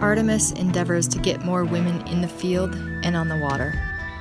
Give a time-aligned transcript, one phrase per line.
[0.00, 3.74] Artemis endeavors to get more women in the field and on the water,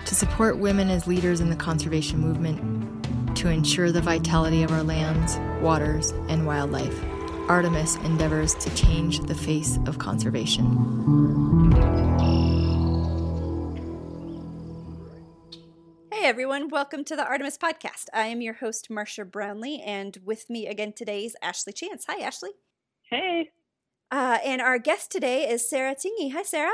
[0.06, 4.82] to support women as leaders in the conservation movement, to ensure the vitality of our
[4.82, 7.00] lands, waters, and wildlife.
[7.48, 10.66] Artemis endeavors to change the face of conservation.
[16.12, 18.06] Hey everyone, welcome to the Artemis Podcast.
[18.16, 22.06] I am your host, Marcia Brownlee, and with me again today is Ashley Chance.
[22.10, 22.52] Hi, Ashley.
[23.04, 23.52] Hey.
[24.10, 26.32] Uh, and our guest today is Sarah Tingey.
[26.32, 26.72] Hi, Sarah.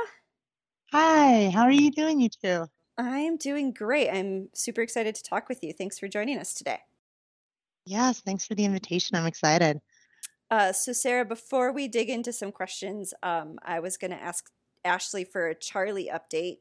[0.92, 2.66] Hi, how are you doing, you two?
[2.98, 4.12] I am doing great.
[4.12, 5.74] I'm super excited to talk with you.
[5.74, 6.80] Thanks for joining us today.
[7.88, 9.18] Yes, thanks for the invitation.
[9.18, 9.82] I'm excited.
[10.52, 14.52] Uh, so, Sarah, before we dig into some questions, um, I was going to ask
[14.86, 16.60] Ashley for a Charlie update.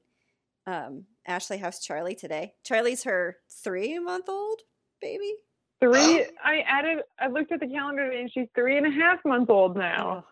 [0.66, 2.54] Um, Ashley, how's Charlie today?
[2.64, 4.60] Charlie's her three month old
[5.02, 5.34] baby.
[5.80, 6.26] Three.
[6.44, 7.00] I added.
[7.20, 10.24] I looked at the calendar and she's three and a half months old now.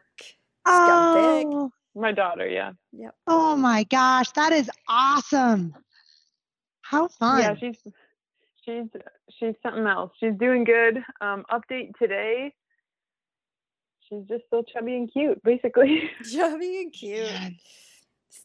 [0.73, 2.49] Oh, My daughter.
[2.49, 2.73] Yeah.
[2.93, 3.15] Yep.
[3.27, 5.75] oh my gosh, that is awesome.
[6.83, 7.41] How fun.
[7.41, 7.55] Yeah.
[7.59, 7.77] She's.
[8.65, 8.85] She's.
[9.39, 10.13] She's something else.
[10.21, 10.99] She's doing good.
[11.21, 12.53] Um, update today.
[14.09, 16.11] She's just still chubby and cute, basically.
[16.33, 17.25] Chubby and cute.
[17.31, 17.57] Man.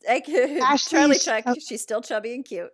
[0.10, 1.44] I could, Ashley Charlie is- check.
[1.48, 1.56] oh.
[1.68, 2.70] She's still chubby and cute.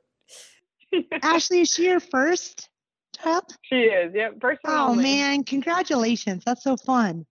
[1.23, 2.69] Ashley, is she your first
[3.17, 3.45] child?
[3.63, 4.11] she is.
[4.13, 4.41] Yep.
[4.41, 5.03] First and Oh only.
[5.03, 6.44] man, congratulations.
[6.45, 7.25] That's so fun.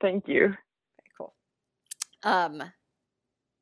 [0.00, 0.54] Thank you.
[2.22, 2.62] Um,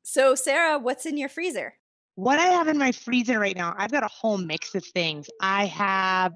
[0.03, 1.73] so Sarah, what's in your freezer?
[2.15, 5.29] What I have in my freezer right now, I've got a whole mix of things.
[5.41, 6.35] I have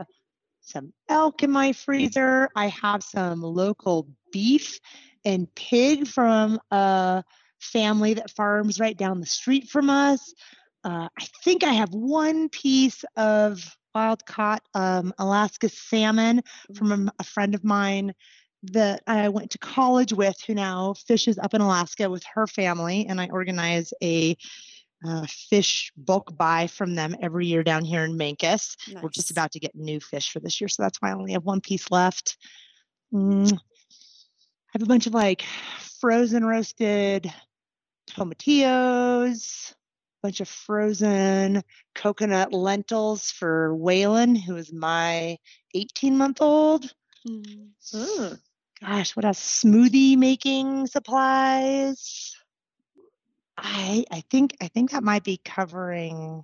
[0.61, 2.49] some elk in my freezer.
[2.55, 4.79] I have some local beef
[5.25, 7.23] and pig from a
[7.59, 10.33] family that farms right down the street from us.
[10.83, 16.41] Uh, I think I have one piece of wild caught um, Alaska salmon
[16.75, 18.13] from a, a friend of mine
[18.71, 23.05] that I went to college with who now fishes up in Alaska with her family.
[23.07, 24.37] And I organize a
[25.05, 28.75] uh, fish bulk buy from them every year down here in Mancos.
[29.01, 31.33] We're just about to get new fish for this year, so that's why I only
[31.33, 32.37] have one piece left.
[33.13, 33.57] Mm, I
[34.71, 35.43] have a bunch of like
[35.99, 37.31] frozen roasted
[38.09, 39.75] tomatillos, a
[40.23, 41.63] bunch of frozen
[41.95, 45.37] coconut lentils for Waylon, who is my
[45.75, 46.93] 18 month old.
[47.27, 47.69] Mm.
[48.85, 49.63] Gosh, what else?
[49.63, 52.35] Smoothie making supplies.
[53.57, 56.43] I I think I think that might be covering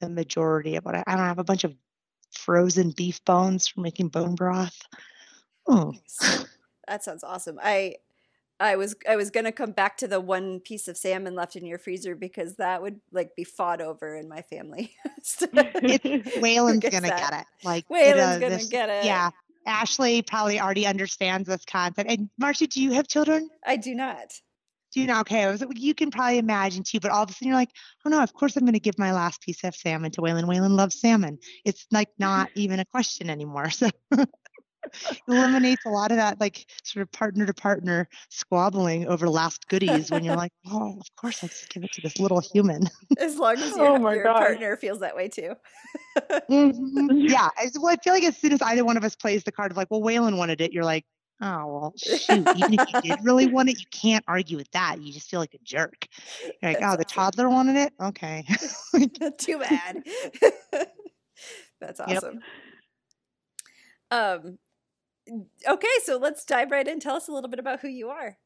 [0.00, 1.74] the majority of what I, I don't have a bunch of
[2.32, 4.80] frozen beef bones for making bone broth.
[5.66, 6.46] Oh, Nice.
[6.88, 7.60] That sounds awesome.
[7.62, 7.96] I
[8.58, 11.66] I was I was gonna come back to the one piece of salmon left in
[11.66, 14.92] your freezer because that would like be fought over in my family.
[15.22, 17.30] So- Waylon's gonna that?
[17.30, 17.46] get it.
[17.62, 19.04] Like Waylon's uh, gonna this- get it.
[19.04, 19.30] Yeah,
[19.68, 22.10] Ashley probably already understands this concept.
[22.10, 23.48] And Marcia, do you have children?
[23.64, 24.32] I do not.
[24.92, 25.20] Do you know?
[25.20, 26.98] Okay, was, you can probably imagine too.
[26.98, 27.70] But all of a sudden, you're like,
[28.04, 30.44] oh no, of course I'm going to give my last piece of salmon to Waylon.
[30.44, 31.38] Waylon loves salmon.
[31.64, 33.70] It's like not even a question anymore.
[33.70, 33.90] So
[35.28, 40.10] eliminates a lot of that like sort of partner to partner squabbling over last goodies
[40.10, 42.88] when you're like, oh, of course I'll just give it to this little human.
[43.18, 44.38] As long as your, Oh my your gosh.
[44.38, 45.54] partner feels that way too.
[46.50, 47.28] Mhm.
[47.28, 47.48] Yeah.
[47.56, 49.70] I, well, I feel like as soon as either one of us plays the card
[49.70, 51.04] of like, well, Waylon wanted it, you're like,
[51.40, 52.46] oh, well, shoot.
[52.54, 55.00] Even if you did really want it, you can't argue with that.
[55.00, 56.06] You just feel like a jerk.
[56.62, 57.16] You're like, That's oh, the awesome.
[57.16, 57.92] toddler wanted it?
[58.02, 58.44] Okay.
[59.38, 60.02] Too bad.
[61.80, 62.16] That's Yep.
[62.16, 62.40] awesome.
[64.10, 64.58] Um
[65.68, 67.00] okay, so let's dive right in.
[67.00, 68.36] Tell us a little bit about who you are.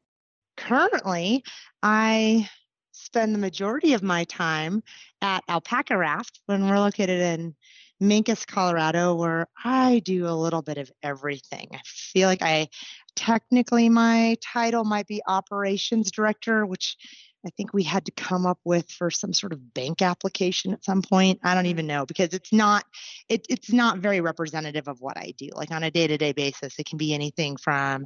[0.57, 1.43] Currently,
[1.81, 2.49] I
[2.91, 4.83] spend the majority of my time
[5.21, 7.55] at Alpacka Raft when we're located in
[8.01, 11.69] Mancos, Colorado, where I do a little bit of everything.
[11.73, 12.67] I feel like I
[13.15, 16.97] technically my title might be operations director, which
[17.45, 20.83] I think we had to come up with for some sort of bank application at
[20.83, 21.39] some point.
[21.43, 22.85] I don't even know because it's not
[23.29, 25.49] it, it's not very representative of what I do.
[25.53, 28.05] Like on a day-to-day basis, it can be anything from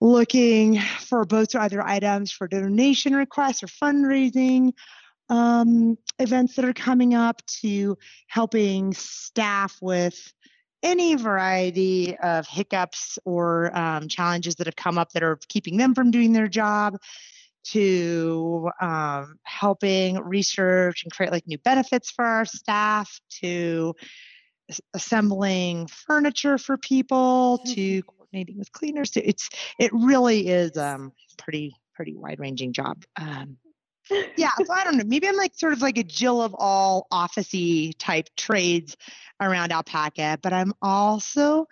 [0.00, 4.72] looking for boats or other items for donation requests or fundraising
[5.28, 7.96] um, events that are coming up to
[8.26, 10.32] helping staff with
[10.82, 15.94] any variety of hiccups or um, challenges that have come up that are keeping them
[15.94, 16.98] from doing their job
[17.64, 23.94] to um, helping research and create like new benefits for our staff to
[24.94, 31.74] assembling furniture for people to coordinating with cleaners to it's it really is um pretty
[31.94, 33.56] pretty wide ranging job um
[34.36, 37.06] yeah so i don't know maybe i'm like sort of like a jill of all
[37.12, 38.96] officey type trades
[39.40, 41.66] around alpacka but i'm also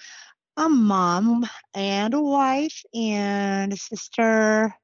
[0.57, 4.75] a mom and a wife and a sister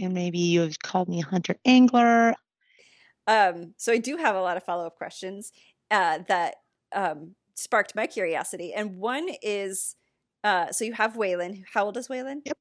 [0.00, 2.34] and maybe you've called me hunter angler.
[3.26, 5.52] Um, so I do have a lot of follow up questions
[5.90, 6.56] uh, that
[6.94, 9.96] um, sparked my curiosity, and one is
[10.42, 11.64] uh, so you have Waylon.
[11.72, 12.40] How old is Waylon?
[12.44, 12.56] Yep.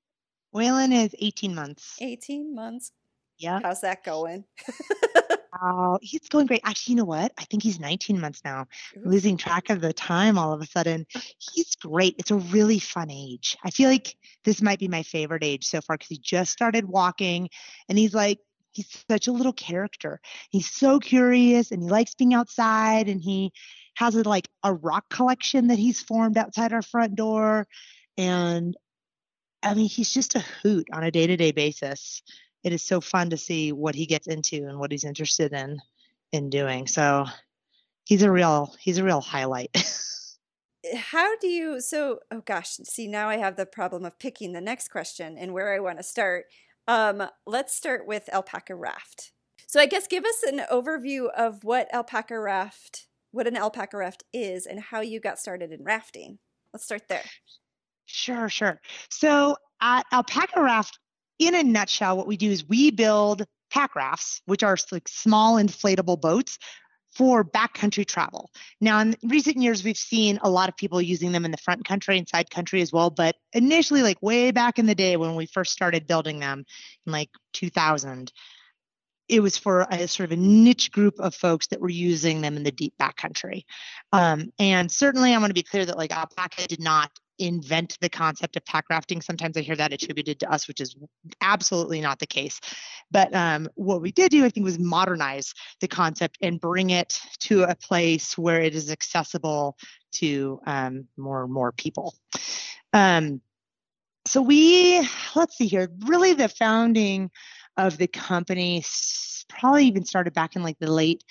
[0.54, 1.98] Waylon is 18 months.
[2.02, 2.92] 18 months.
[3.40, 3.60] Yeah.
[3.64, 4.46] How's that going?
[5.62, 6.62] Oh, he's going great.
[6.64, 7.34] Actually, you know what?
[7.38, 8.68] I think he's 19 months now.
[8.98, 9.02] Ooh.
[9.04, 11.06] Losing track of the time all of a sudden.
[11.38, 12.16] He's great.
[12.18, 13.58] It's a really fun age.
[13.64, 14.16] I feel like
[14.46, 17.50] this might be my favorite age so far because he just started walking
[17.90, 18.40] and he's like,
[18.72, 20.22] he's such a little character.
[20.50, 23.52] He's so curious and he likes being outside and he
[23.96, 27.68] has a, like a rock collection that he's formed outside our front door.
[28.18, 28.78] And
[29.62, 32.22] I mean, he's just a hoot on a day to day basis
[32.64, 35.80] it is so fun to see what he gets into and what he's interested in
[36.32, 36.88] in doing.
[36.88, 37.26] So
[38.06, 39.70] he's a real he's a real highlight.
[40.96, 44.62] How do you so oh gosh, see now I have the problem of picking the
[44.62, 46.46] next question and where I want to start.
[46.88, 49.32] Um, let's start with alpacka raft.
[49.68, 54.24] So I guess give us an overview of what alpacka raft, what an alpacka raft
[54.34, 56.40] is and how you got started in rafting.
[56.74, 57.26] Let's start there.
[58.06, 58.82] Sure, sure.
[59.10, 60.98] So at Alpacka Raft,
[61.40, 65.56] in a nutshell, what we do is we build pack rafts, which are like small
[65.56, 66.58] inflatable boats
[67.16, 68.52] for backcountry travel.
[68.80, 71.86] Now, in recent years, we've seen a lot of people using them in the front
[71.86, 73.10] country and side country as well.
[73.10, 76.66] But initially, like way back in the day when we first started building them
[77.06, 78.32] in like 2000,
[79.28, 82.58] it was for a sort of a niche group of folks that were using them
[82.58, 83.64] in the deep backcountry.
[84.12, 88.10] Um, and certainly, I want to be clear that like Alpacka did not invent the
[88.10, 89.22] concept of pack rafting.
[89.22, 90.96] Sometimes I hear that attributed to us, which is
[91.42, 92.60] absolutely not the case.
[93.12, 97.20] But um, what we did do, I think, was modernize the concept and bring it
[97.40, 99.78] to a place where it is accessible
[100.14, 102.14] to um, more and more people.
[102.94, 103.42] Um,
[104.26, 107.32] so we, let's see here, really the founding
[107.78, 108.84] of the company
[109.48, 111.24] probably even started back in like the late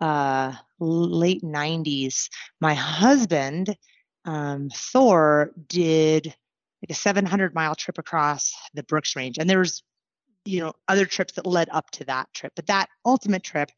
[0.00, 2.28] uh late 90s
[2.60, 3.76] my husband
[4.24, 9.82] um, Thor did like a 700 mile trip across the Brooks Range, and there was,
[10.44, 12.52] you know, other trips that led up to that trip.
[12.56, 13.70] But that ultimate trip,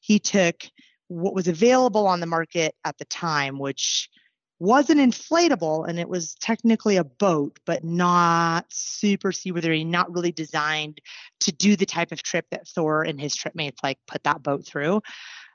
[0.00, 0.56] he took
[1.08, 4.08] what was available on the market at the time, which
[4.58, 10.32] was an inflatable and it was technically a boat, but not super seaworthy, not really
[10.32, 11.00] designed
[11.40, 14.66] to do the type of trip that Thor and his tripmates like put that boat
[14.66, 15.02] through.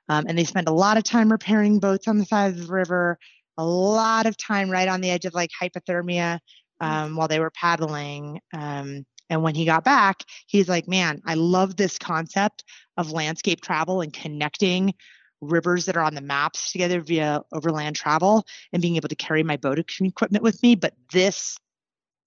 [0.07, 2.71] Um, and they spent a lot of time repairing boats on the side of the
[2.71, 3.17] river,
[3.61, 6.39] a lot of time right on the edge of like hypothermia
[6.81, 6.85] mm.
[6.85, 8.39] um, while they were paddling.
[8.53, 12.63] Um, and when he got back, he's like, man, I love this concept
[12.97, 14.93] of landscape travel and connecting
[15.41, 19.43] rivers that are on the maps together via overland travel and being able to carry
[19.43, 20.75] my boat equipment with me.
[20.75, 21.57] But this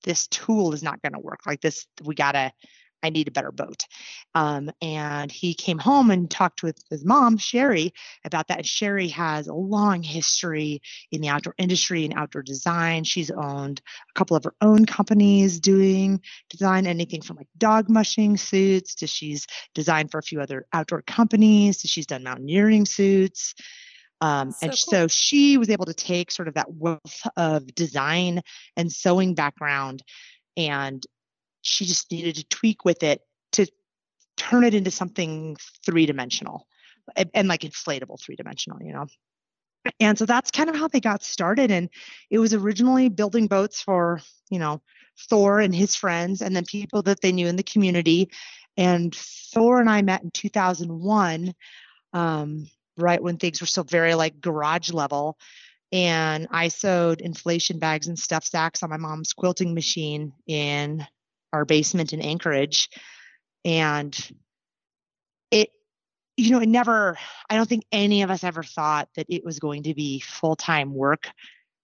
[0.05, 1.87] this tool is not going to work like this.
[2.03, 2.53] We gotta
[3.05, 3.87] I need a better boat.
[4.35, 7.93] Um, and he came home and talked with his mom, Sheri,
[8.25, 8.65] about that.
[8.65, 10.81] Sheri has a long history
[11.13, 13.05] in the outdoor industry and outdoor design.
[13.05, 18.39] She's owned a couple of her own companies doing design, anything from like dog mushing
[18.39, 23.55] suits to she's designed for a few other outdoor companies to she's done mountaineering suits.
[24.23, 24.77] Um, so and cool.
[24.77, 28.41] so she was able to take sort of that wealth of design
[28.79, 30.03] and sewing background
[30.57, 31.05] and
[31.65, 33.23] she just needed to tweak with it
[33.53, 33.67] to
[34.37, 36.67] turn it into something three dimensional
[37.17, 39.07] and, and, like inflatable three dimensional, you know.
[40.01, 41.71] And so that's kind of how they got started.
[41.71, 41.91] And
[42.31, 44.81] it was originally building boats for, you know,
[45.29, 48.31] Thor and his friends and then people that they knew in the community.
[48.77, 51.55] And Thor and I met in 2001,
[52.13, 55.39] um, right when things were still very like garage level.
[55.93, 61.07] And I sewed inflation bags and stuff sacks on my mom's quilting machine in
[61.55, 62.89] our basement in Anchorage.
[63.65, 64.17] And
[65.51, 65.71] it,
[66.37, 67.17] you know, it never,
[67.49, 70.57] I don't think any of us ever thought that it was going to be full
[70.57, 71.31] time work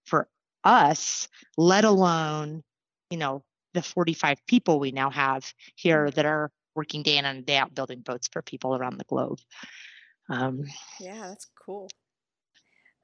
[0.07, 0.29] for
[0.65, 2.63] us, let alone,
[3.11, 7.47] you know, the 45 people we now have here that are working day in and
[7.47, 9.39] day out building boats for people around the globe.
[10.29, 10.65] Um,
[10.99, 11.89] yeah, that's cool.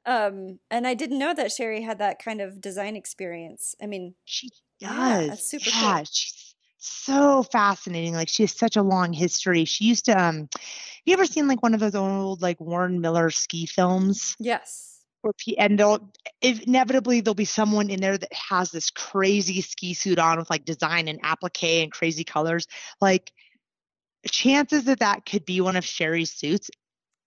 [0.04, 3.74] Um, and I didn't know that Sheri had that kind of design experience.
[3.82, 4.48] I mean, she
[4.80, 4.90] does.
[4.90, 6.04] Yeah, that's super yeah, cool.
[6.12, 6.45] She's
[6.88, 8.14] so fascinating.
[8.14, 9.64] Like she has such a long history.
[9.64, 10.48] She used to um
[11.04, 14.34] you ever seen like one of those old like Warren Miller ski films?
[14.38, 15.04] Yes.
[15.22, 20.18] Where and they'll inevitably there'll be someone in there that has this crazy ski suit
[20.18, 22.66] on with like design and applique and crazy colors.
[23.00, 23.32] Like
[24.30, 26.70] chances that that could be one of Sheri's suits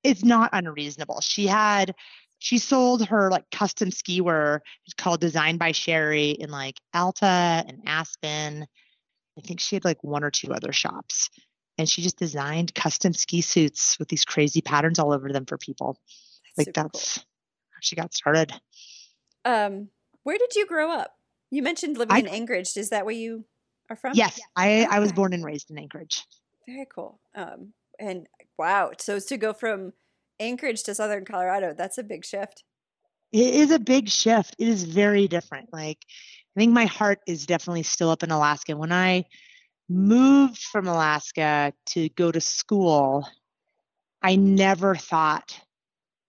[0.03, 1.21] is not unreasonable.
[1.21, 1.95] She had
[2.39, 4.61] she sold her like custom ski wear
[4.97, 8.65] called Designed by Sheri in like Alta and Aspen
[9.37, 11.29] I think she had like one or two other shops.
[11.77, 15.57] And she just designed custom ski suits with these crazy patterns all over them for
[15.57, 15.97] people.
[16.57, 18.51] That's like that's how she got started.
[19.45, 19.87] Um,
[20.23, 21.15] where did you grow up?
[21.51, 22.75] You mentioned living I- in Anchorage.
[22.75, 23.45] Is that where you
[23.89, 24.11] are from?
[24.13, 26.25] Yes, I, I was born and raised in Anchorage.
[26.67, 27.21] Very cool.
[27.33, 29.93] Um, and wow, so to go from
[30.39, 32.63] Anchorage to Southern Colorado, that's a big shift.
[33.31, 34.55] It is a big shift.
[34.59, 35.71] It is very different.
[35.71, 35.99] Like,
[36.59, 38.75] I think my heart is definitely still up in Alaska.
[38.75, 39.23] When I
[39.87, 43.25] moved from Alaska to go to school,
[44.21, 45.57] I never thought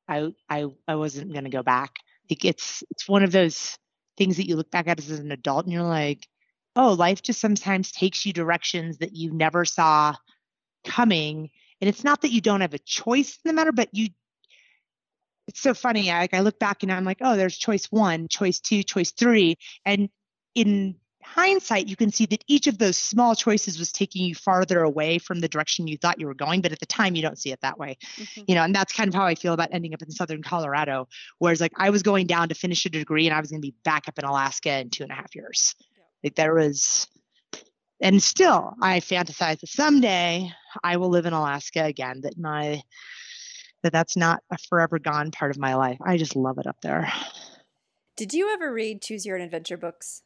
[0.06, 1.96] I I I wasn't going to go back.
[2.30, 3.76] Like it's it's one of those
[4.16, 6.28] things that you look back at as an adult and you're like,
[6.76, 10.14] oh, life just sometimes takes you directions that you never saw
[10.84, 11.50] coming.
[11.80, 14.10] And it's not that you don't have a choice in the matter, but you
[15.49, 16.08] it's so funny.
[16.08, 19.10] I, like I look back and I'm like, oh, there's choice one, choice two, choice
[19.10, 19.56] three.
[19.84, 20.08] And
[20.54, 24.83] in hindsight, you can see that each of those small choices was taking you farther
[24.83, 26.61] away from the direction you thought you were going.
[26.61, 27.99] But at the time, you don't see it that way.
[28.16, 28.45] Mhm.
[28.49, 31.09] You know, and that's kind of how I feel about ending up in southern Colorado.
[31.38, 33.66] Whereas like I was going down to finish a degree and I was going to
[33.66, 35.75] be back up in Alaska in two and a half years.
[35.97, 36.02] Yeah.
[36.25, 37.07] Like there was
[38.02, 40.50] and still I fantasize that someday
[40.83, 42.83] I will live in Alaska again, that my
[43.83, 45.99] that that's not a forever gone part of my life.
[46.04, 47.12] I just love it up there.
[48.16, 50.23] Did you ever read Choose Your Own Adventure books?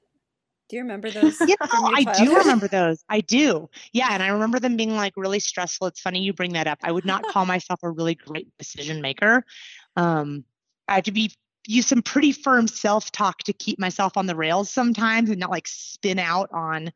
[0.74, 1.38] Do you remember those?
[1.38, 3.04] Your I do remember those.
[3.08, 3.70] I do.
[3.92, 5.86] Yeah, and I remember them being like really stressful.
[5.86, 6.78] It's funny you bring that up.
[6.82, 9.44] I would not call myself a really great decision maker.
[9.94, 10.44] Um,
[10.88, 11.30] I have to be
[11.68, 15.68] use some pretty firm self-talk to keep myself on the rails sometimes and not like
[15.68, 16.90] spin out on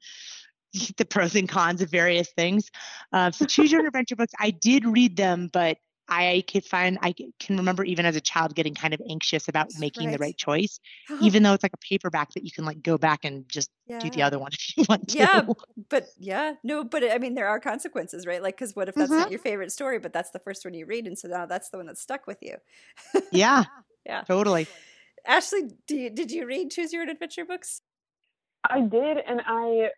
[0.97, 2.73] the pros and cons of various things.
[3.13, 4.33] Uh, so choose your adventure books.
[4.41, 8.55] I did read them, but I could find I can remember even as a child
[8.55, 10.21] getting kind of anxious about That's making the right.
[10.21, 10.81] right choice,
[11.21, 14.11] even though it's like a paperback that you can like go back and just do
[14.11, 15.17] the other one if you want to.
[15.19, 15.43] Yeah,
[15.89, 18.43] but yeah, no, but I mean, there are consequences, right?
[18.43, 19.19] Like, because what if that's Mhm.
[19.19, 21.71] not your favorite story, but that's the first one you read, and so now that's
[21.71, 22.57] the one that's stuck with you.
[23.33, 23.65] yeah,
[24.07, 24.25] Yeah.
[24.27, 24.67] totally.
[25.27, 27.83] Ashley, do you, did you read Choose Your Own Adventure books?
[28.69, 29.91] I did, and I,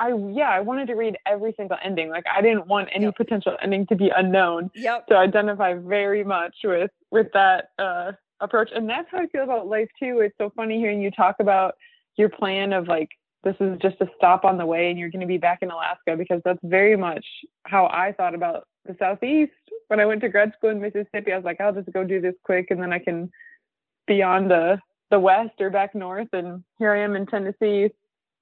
[0.00, 2.10] I yeah, I wanted to read every single ending.
[2.10, 3.16] Like I didn't want any Yep.
[3.16, 4.70] potential ending to be unknown.
[4.74, 5.06] Yep.
[5.08, 9.42] So I identify very much with with that uh, approach, and that's how I feel
[9.44, 10.20] about life too.
[10.20, 11.74] It's so funny hearing you talk about
[12.16, 13.08] your plan of like
[13.44, 15.70] this is just a stop on the way, and you're going to be back in
[15.70, 17.24] Alaska because that's very much
[17.64, 19.52] how I thought about the Southeast
[19.88, 21.32] when I went to grad school in Mississippi.
[21.32, 23.30] I was like, I'll just go do this quick, and then I can
[24.06, 24.78] be on the
[25.10, 27.90] the west or back north, and here I am in Tennessee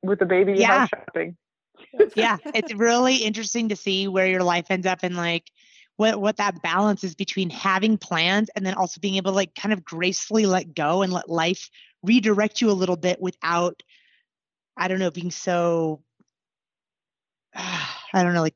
[0.03, 0.81] with the baby Yeah.
[0.81, 1.37] house shopping.
[2.15, 5.51] Yeah, it's really interesting to see where your life ends up and like
[5.97, 9.55] what what that balance is between having plans and then also being able to like
[9.55, 11.71] kind of gracefully let go and let life
[12.03, 13.83] redirect you a little bit without
[14.77, 16.03] I don't know being so
[17.55, 18.55] I don't know like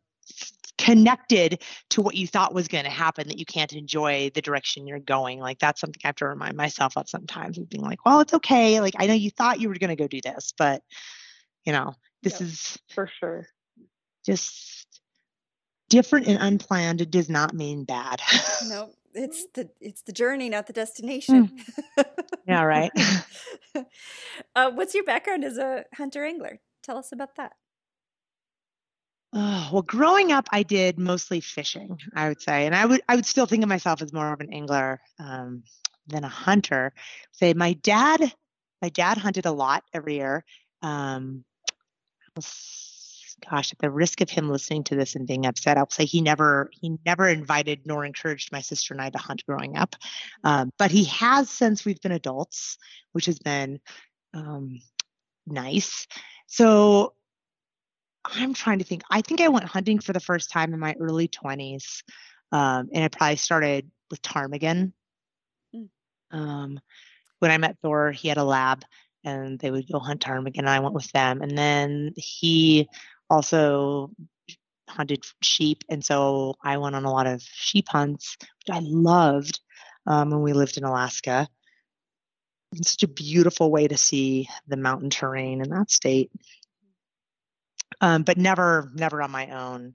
[0.78, 4.86] connected to what you thought was going to happen that you can't enjoy the direction
[4.86, 5.38] you're going.
[5.38, 8.80] Like that's something i have to remind myself of sometimes being like well it's okay.
[8.80, 10.82] Like i know you thought you were going to go do this but
[11.64, 12.42] you know this Yep.
[12.42, 13.46] is For sure.
[14.24, 14.86] just
[15.88, 18.20] different and unplanned it does not mean bad
[18.68, 21.52] No, it's the it's the journey, not the destination.
[22.46, 22.92] yeah right
[24.54, 26.60] uh, what's your background as a hunter angler?
[26.82, 27.52] Tell us about that.
[29.32, 33.14] Oh, well, growing up, I did mostly fishing, I would say, and I would I
[33.14, 35.62] would still think of myself as more of an angler um,
[36.08, 36.92] than a hunter.
[37.32, 38.32] Say, my dad,
[38.82, 40.44] my dad hunted a lot every year.
[40.82, 41.44] Um,
[43.48, 46.20] gosh, at the risk of him listening to this and being upset, I'll say he
[46.20, 49.96] never he never invited nor encouraged my sister and I to hunt growing up.
[50.44, 52.78] Um, but he has since we've been adults,
[53.12, 53.80] which has been
[54.34, 54.80] um,
[55.46, 56.06] nice.
[56.46, 57.14] So
[58.24, 59.02] I'm trying to think.
[59.10, 62.02] I think I went hunting for the first time in my early 20s.
[62.52, 64.92] Um, and I probably started with ptarmigan.
[65.74, 65.88] Mm.
[66.30, 66.80] Um,
[67.38, 68.84] when I met Thor, he had a lab
[69.24, 70.58] and they would go hunt ptarmigan.
[70.58, 71.42] And I went with them.
[71.42, 72.88] And then he
[73.28, 74.10] also
[74.88, 75.84] hunted sheep.
[75.88, 79.60] And so I went on a lot of sheep hunts, which I loved
[80.06, 81.48] um, when we lived in Alaska.
[82.72, 86.30] It's such a beautiful way to see the mountain terrain in that state
[88.00, 89.94] um, but never never on my own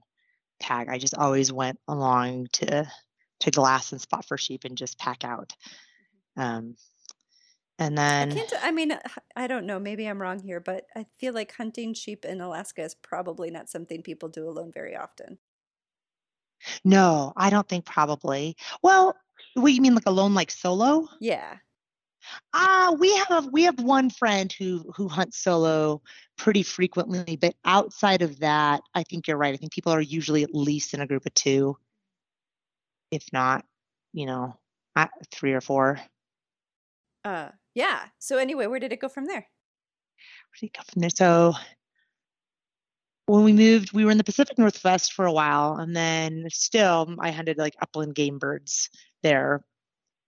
[0.60, 0.88] tag.
[0.88, 2.86] I just always went along to
[3.40, 5.52] to glass and spot for sheep and just pack out.
[6.36, 6.76] Um,
[7.78, 8.52] and then I can't.
[8.62, 8.98] I mean,
[9.36, 9.78] I don't know.
[9.78, 13.68] Maybe I'm wrong here, but I feel like hunting sheep in Alaska is probably not
[13.68, 15.38] something people do alone very often.
[16.84, 18.56] no, I don't think probably.
[18.82, 19.16] Well,
[19.54, 21.08] what you mean like alone like solo?
[21.20, 21.56] Yeah.
[22.52, 26.02] Ah, uh, we have we have one friend who who hunts solo
[26.36, 29.54] pretty frequently, but outside of that, I think you're right.
[29.54, 31.76] I think people are usually at least in a group of two,
[33.10, 33.64] if not,
[34.12, 34.58] you know,
[35.30, 36.00] three or four.
[37.24, 38.06] Uh, yeah.
[38.18, 39.34] So anyway, where did it go from there?
[39.44, 41.10] Where did it go from there?
[41.10, 41.52] So
[43.26, 47.14] when we moved, we were in the Pacific Northwest for a while, and then still
[47.18, 48.88] I hunted like upland game birds
[49.22, 49.62] there,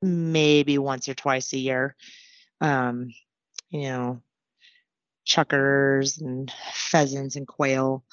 [0.02, 1.96] maybe once or twice a year.
[2.60, 3.14] Um,
[3.70, 4.20] you know,
[5.26, 8.04] chukars and pheasants and quail.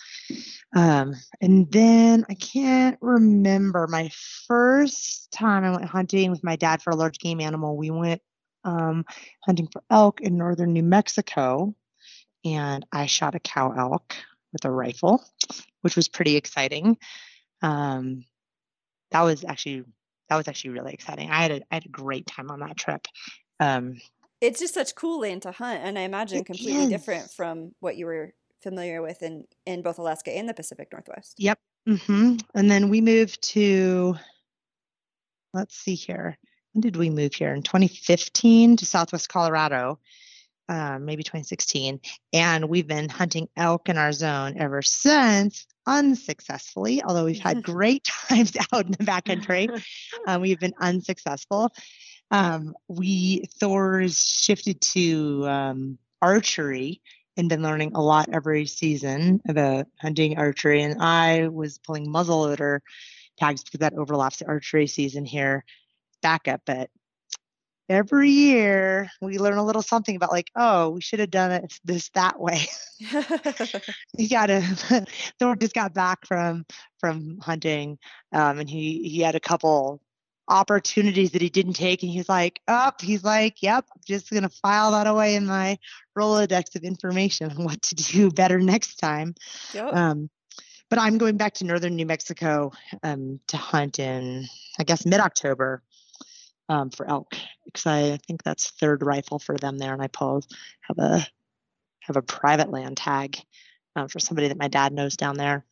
[0.73, 4.09] Um, and then I can't remember my
[4.47, 7.75] first time I went hunting with my dad for a large game animal.
[7.75, 8.21] We went
[8.65, 9.05] um,
[9.43, 11.73] hunting for elk in northern New Mexico,
[12.43, 14.15] and I shot a cow elk
[14.51, 15.23] with a rifle,
[15.81, 16.97] which was pretty exciting.
[17.61, 18.25] Um,
[19.11, 19.85] that was actually
[20.29, 21.29] that was actually really exciting.
[21.29, 23.07] I had a I had a great time on that trip.
[23.59, 24.01] Um,
[24.41, 26.89] it's just such cool land to hunt, and I imagine completely is.
[26.89, 31.35] different from what you were familiar with in in both Alaska and the Pacific Northwest.
[31.37, 31.59] Yep.
[31.87, 32.37] Mm-hmm.
[32.55, 34.15] And then we moved to.
[35.53, 36.37] Let's see here.
[36.75, 37.53] When did we move here?
[37.53, 39.97] In 2015 to Southwest Colorado
[40.67, 42.01] uh, maybe 2016,
[42.33, 47.01] and we've been hunting elk in our zone ever since, unsuccessfully.
[47.01, 49.81] Although we've had great times out in the backcountry,
[50.27, 51.71] um, we've been unsuccessful.
[52.29, 57.01] Um, we Thor's shifted to um, archery
[57.37, 60.83] and been learning a lot every season about hunting archery.
[60.83, 62.81] And I was pulling muzzleloader
[63.37, 65.63] tags because that overlaps the archery season here
[66.25, 66.89] back up at
[67.87, 71.79] every year we learn a little something about like oh we should have done it
[71.83, 72.61] this that way.
[74.17, 74.61] He got a
[75.39, 76.65] thor just got back from
[76.99, 77.99] from hunting
[78.31, 80.01] um, and he he had a couple
[80.47, 84.31] opportunities that he didn't take and he's like up oh, he's like yep i'm just
[84.31, 85.77] going to file that away in my
[86.17, 89.35] rolodex of information on what to do better next time.
[89.73, 89.93] Yep.
[89.93, 90.29] um,
[90.89, 92.71] but i'm going back to northern new mexico
[93.03, 94.45] um, to hunt in
[94.79, 95.83] i guess mid-october
[96.69, 100.43] um, for elk because I think that's third rifle for them there, and I pull
[100.81, 101.27] have a
[102.01, 103.37] have a private land tag
[103.95, 105.65] um, for somebody that my dad knows down there.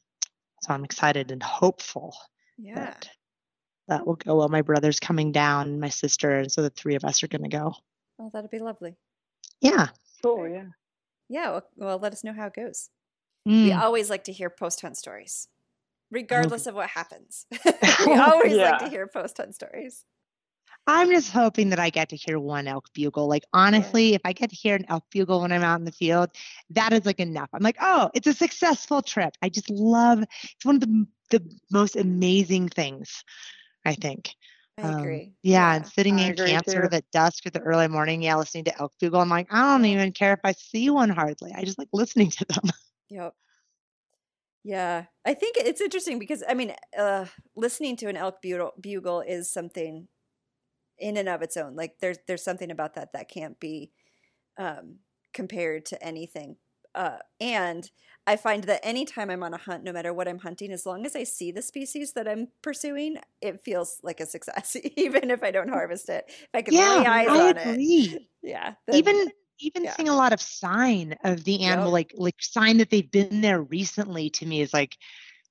[0.64, 2.16] So I'm excited and hopeful
[2.58, 2.76] yeah.
[2.76, 3.10] that
[3.88, 4.50] that will go well.
[4.50, 7.50] My brother's coming down, my sister, and so the three of us are going to
[7.50, 7.74] go.
[8.20, 8.96] Oh, that'd be lovely.
[9.62, 9.88] Yeah.
[10.24, 10.48] Cool.
[10.48, 10.66] Yeah.
[11.30, 11.50] Yeah.
[11.50, 12.90] Well, well let us know how it goes.
[13.48, 13.66] Mm.
[13.66, 15.50] We always like to hear post hunt stories,
[16.12, 17.46] regardless of what happens.
[18.06, 18.72] we always yeah.
[18.72, 20.06] like to hear post hunt stories.
[20.86, 23.28] I'm just hoping that I get to hear one elk bugle.
[23.28, 25.92] Like honestly, if I get to hear an elk bugle when I'm out in the
[25.92, 26.32] field,
[26.72, 27.50] that is like enough.
[27.54, 29.34] I'm like, oh, it's a successful trip.
[29.42, 30.24] I just love.
[30.44, 33.24] It's one of the the most amazing things.
[33.86, 34.36] I think.
[34.78, 35.24] I um, agree.
[35.24, 37.88] Um, yeah, yeah, and sitting I in camp sort of at dusk or the early
[37.88, 39.22] morning, yeah, listening to elk bugle.
[39.22, 41.54] I'm like, I don't even care if I see one hardly.
[41.56, 42.64] I just like listening to them.
[43.10, 43.36] Yep.
[44.64, 49.22] Yeah, I think it's interesting because I mean, uh, listening to an elk bugle, bugle
[49.22, 50.08] is something
[51.00, 51.76] in and of its own.
[51.76, 53.92] Like there's there's something about that that can't be
[54.58, 54.98] um,
[55.34, 56.58] compared to anything.
[56.96, 57.90] Uh, and
[58.26, 61.06] I find that anytime I'm on a hunt, no matter what I'm hunting, as long
[61.06, 65.44] as I see the species that I'm pursuing, it feels like a success, even if
[65.44, 66.26] I don't harvest it.
[66.28, 67.86] If I can yeah, lay eyes I on agree.
[68.14, 68.22] it.
[68.42, 68.74] Yeah.
[68.88, 69.28] Then, even
[69.60, 69.96] even yeah.
[69.96, 71.94] seeing a lot of sign of the animal, yep.
[71.94, 74.98] like like sign that they've been there recently, to me is like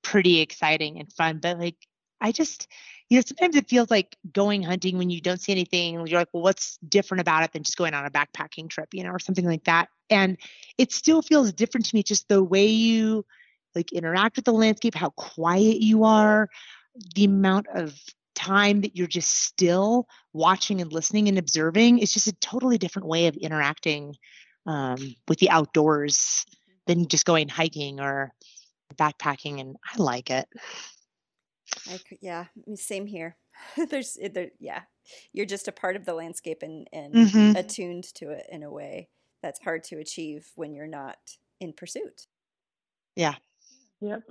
[0.01, 1.39] pretty exciting and fun.
[1.39, 1.77] But like
[2.21, 2.67] I just
[3.09, 5.95] you know, sometimes it feels like going hunting when you don't see anything.
[6.07, 9.03] You're like, well, what's different about it than just going on a backpacking trip, you
[9.03, 9.89] know, or something like that.
[10.09, 10.37] And
[10.77, 13.25] it still feels different to me, just the way you
[13.75, 16.49] like interact with the landscape, how quiet you are,
[17.15, 17.99] the amount of
[18.35, 21.99] time that you're just still watching and listening and observing.
[21.99, 24.15] It's just a totally different way of interacting
[24.65, 26.45] um, with the outdoors
[26.87, 28.33] than just going hiking or
[28.95, 29.59] backpacking.
[29.59, 30.47] And I like it.
[31.91, 33.37] I could, yeah, same here.
[33.89, 34.81] There's, there, yeah,
[35.31, 37.55] you're just a part of the landscape and and mm-hmm.
[37.55, 39.09] attuned to it in a way
[39.41, 41.17] that's hard to achieve when you're not
[41.59, 42.27] in pursuit.
[43.15, 43.35] Yeah.
[44.01, 44.23] Yep.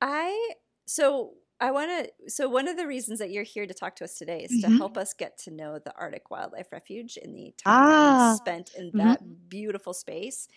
[0.00, 0.52] I
[0.86, 2.30] so I want to.
[2.30, 4.72] So one of the reasons that you're here to talk to us today is mm-hmm.
[4.72, 8.34] to help us get to know the Arctic Wildlife Refuge in the time ah.
[8.36, 9.34] spent in that mm-hmm.
[9.48, 10.48] beautiful space.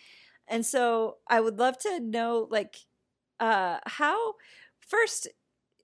[0.48, 2.78] And so I would love to know, like,
[3.40, 4.36] uh, how
[4.88, 5.28] first,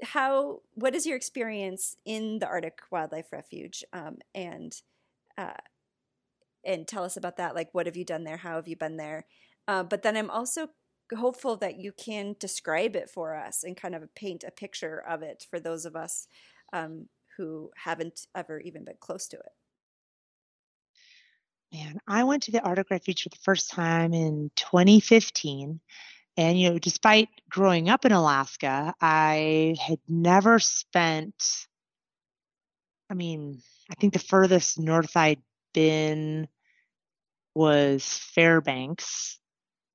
[0.04, 4.74] how what is your experience in the Arctic Wildlife Refuge, um, and
[5.38, 5.54] uh,
[6.66, 7.56] and tell us about that.
[7.56, 8.38] Like, what have you done there?
[8.38, 9.26] How have you been there?
[9.68, 10.70] Uh, but then I'm also
[11.18, 15.22] hopeful that you can describe it for us and kind of paint a picture of
[15.22, 16.28] it for those of us
[16.74, 17.08] um,
[17.38, 19.52] who haven't ever even been close to it.
[21.74, 25.80] man, I went to the Arctic Refuge for the first time in 2015.
[26.40, 31.36] And, you know, despite growing up in Alaska, I had never spent,
[33.10, 35.42] I mean, I think the furthest north I'd
[35.74, 36.48] been
[37.54, 39.38] was Fairbanks.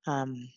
[0.07, 0.51] Um,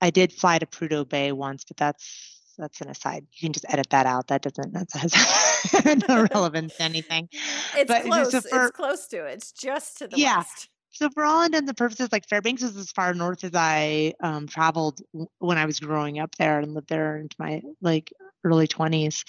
[0.00, 3.26] I did fly to Prudhoe Bay once, but that's that's an aside.
[3.32, 4.26] You can just edit that out.
[4.26, 7.28] That doesn't that has no relevance to anything.
[7.76, 8.30] It's But close.
[8.32, 9.34] for- it's close to it.
[9.34, 10.38] It's just to the Yeah.
[10.38, 10.68] west.
[10.94, 14.46] So for all intents and purposes, like Fairbanks is as far north as I um,
[14.46, 15.00] traveled
[15.38, 18.12] when I was growing up there and lived there into my like
[18.44, 19.24] early twenties.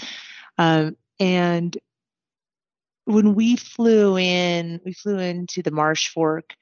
[0.59, 1.75] Um, and
[3.05, 6.53] when we flew in, we flew into the Marsh Fork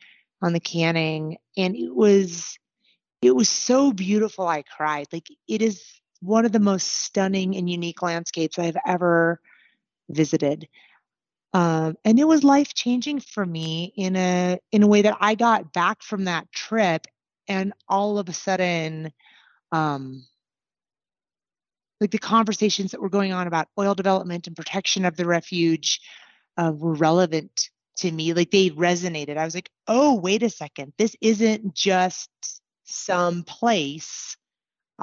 [0.41, 2.57] on the Canning, and it was
[3.21, 4.47] it was so beautiful.
[4.47, 5.07] I cried.
[5.11, 5.83] Like it is
[6.21, 9.41] one of the most stunning and unique landscapes I've ever
[10.09, 10.69] visited
[11.53, 15.35] um, and it was life changing for me in a in a way that I
[15.35, 17.05] got back from that trip,
[17.47, 19.11] and all of a sudden,
[19.71, 20.25] um,
[22.01, 26.01] like the conversations that were going on about oil development and protection of the refuge
[26.57, 28.33] uh, were relevant to me.
[28.33, 29.37] Like they resonated.
[29.37, 32.29] I was like, oh, wait a second, this isn't just
[32.85, 34.37] some place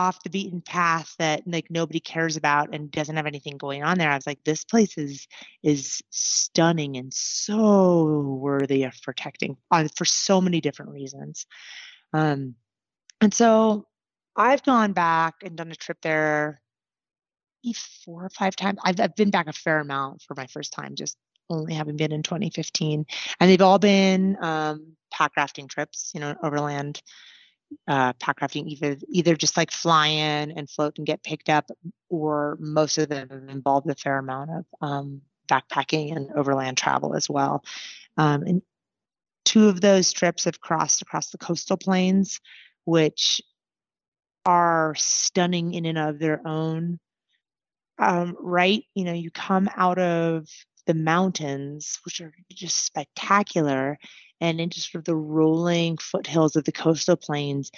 [0.01, 3.99] off the beaten path that like nobody cares about and doesn't have anything going on
[3.99, 4.11] there.
[4.11, 5.29] I was like, this place is
[5.63, 9.59] is stunning and so worthy of protecting
[9.95, 11.47] for so many different reasons.
[12.15, 12.55] Um,
[13.21, 13.87] and so
[14.35, 16.63] I've gone back and done a trip there
[18.07, 18.79] four or five times.
[18.83, 21.19] I've, I've been back a fair amount for my first time, just
[21.51, 23.05] only having been in 2015.
[23.39, 27.03] And they've all been um, pack rafting trips, you know, overland
[27.89, 31.71] uh, pack rafting, either either just like fly in and float and get picked up,
[32.09, 37.15] or most of them have involved a fair amount of um, backpacking and overland travel
[37.15, 37.65] as well.
[38.17, 38.63] Um, and
[39.45, 42.41] two of those trips have crossed across the coastal plains,
[42.85, 43.41] which
[44.47, 46.99] are stunning in and of their own.
[47.99, 50.49] Um, right, you know, you come out of
[50.87, 53.99] the mountains, which are just spectacular,
[54.41, 57.71] and into sort of the rolling foothills of the coastal plains.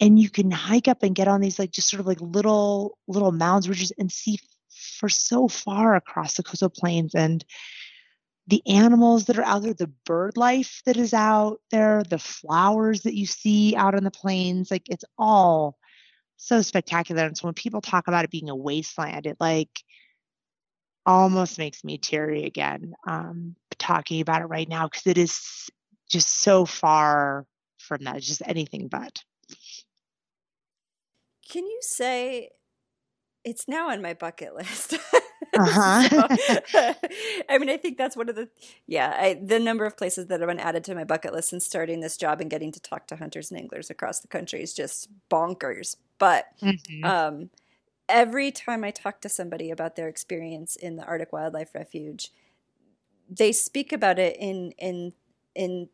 [0.00, 2.98] And you can hike up and get on these like just sort of like little
[3.08, 4.38] little mounds ridges and see
[4.98, 7.44] for so far across the coastal plains and
[8.48, 13.02] the animals that are out there, the bird life that is out there, the flowers
[13.02, 15.76] that you see out on the plains, like it's all
[16.36, 17.24] so spectacular.
[17.24, 19.70] And so when people talk about it being a wasteland, it like
[21.04, 25.68] almost makes me teary again um, talking about it right now because it is
[26.08, 27.46] just so far
[27.78, 28.16] from that.
[28.16, 29.22] It's just anything but.
[31.48, 32.50] Can you say
[33.44, 34.96] it's now on my bucket list?
[35.58, 36.08] Uh-huh.
[36.08, 36.28] So,
[37.48, 38.48] I mean, I think that's one of the
[38.86, 41.64] yeah, I, the number of places that have been added to my bucket list since
[41.64, 44.74] starting this job and getting to talk to hunters and anglers across the country is
[44.74, 45.96] just bonkers.
[46.18, 47.04] But Mhm.
[47.08, 47.50] um,
[48.08, 52.30] every time I talk to somebody about their experience in the Arctic Wildlife Refuge,
[53.28, 55.12] they speak about it in in
[55.54, 55.88] in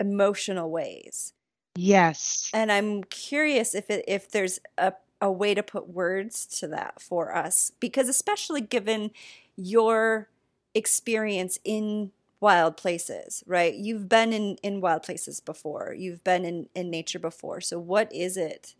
[0.00, 1.34] emotional ways.
[1.76, 2.52] Yes.
[2.52, 7.00] and I'm curious if it, if there's a a way to put words to that
[7.02, 9.10] for us because especially given
[9.56, 10.28] your
[10.74, 13.74] experience in wild places right?
[13.74, 15.94] You've been in in wild places before.
[15.96, 17.60] You've been in in nature before.
[17.60, 18.74] So what is it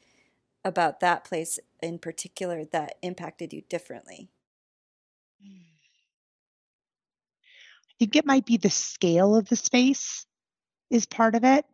[0.65, 4.29] about that place in particular that impacted you differently?
[5.43, 5.68] I
[7.99, 10.27] think it might be the scale of the space
[10.91, 11.65] is part of it.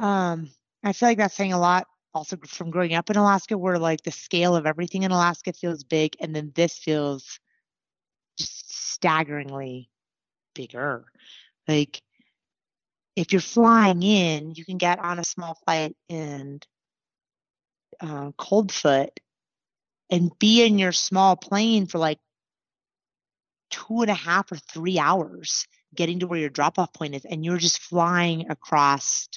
[0.00, 0.50] Um,
[0.82, 4.02] I feel like that's saying a lot also from growing up in Alaska, where like
[4.02, 7.38] the scale of everything in Alaska feels big, and then this feels
[8.38, 9.90] just staggeringly
[10.54, 11.04] bigger.
[11.68, 12.00] Like
[13.16, 16.66] if you're flying in, you can get on a small flight and
[18.00, 19.18] uh, Coldfoot
[20.10, 22.18] and be in your small plane for like
[23.70, 27.24] two and a half or three hours getting to where your drop off point is,
[27.24, 29.28] and you're just flying across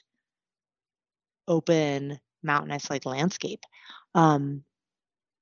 [1.48, 3.64] open mountainous like landscape.
[4.16, 4.64] Um,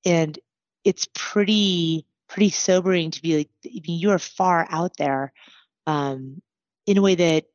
[0.05, 0.37] and
[0.83, 5.31] it's pretty pretty sobering to be like you are far out there
[5.85, 6.41] um,
[6.85, 7.45] in a way that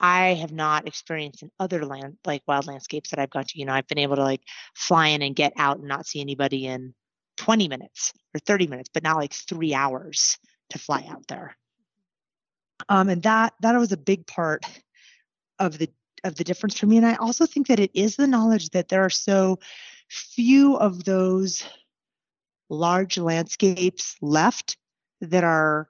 [0.00, 3.58] I have not experienced in other land like wild landscapes that I've gone to.
[3.58, 4.42] You know, I've been able to like
[4.74, 6.94] fly in and get out and not see anybody in
[7.42, 10.38] 20 minutes or 30 minutes, but now like three hours
[10.70, 11.56] to fly out there.
[12.88, 14.64] Um, and that that was a big part
[15.58, 15.88] of the
[16.22, 16.98] of the difference for me.
[16.98, 19.58] And I also think that it is the knowledge that there are so
[20.08, 21.64] few of those
[22.68, 24.76] large landscapes left
[25.20, 25.88] that are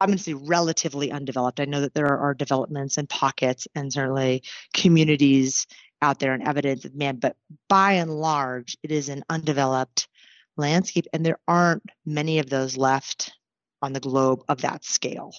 [0.00, 1.60] I'm going to say relatively undeveloped.
[1.60, 5.66] I know that there are developments and pockets and certainly communities
[6.00, 7.36] out there and evidence of man, but
[7.68, 10.08] by and large, it is an undeveloped
[10.56, 13.32] landscape, and there aren't many of those left
[13.82, 15.32] on the globe of that scale.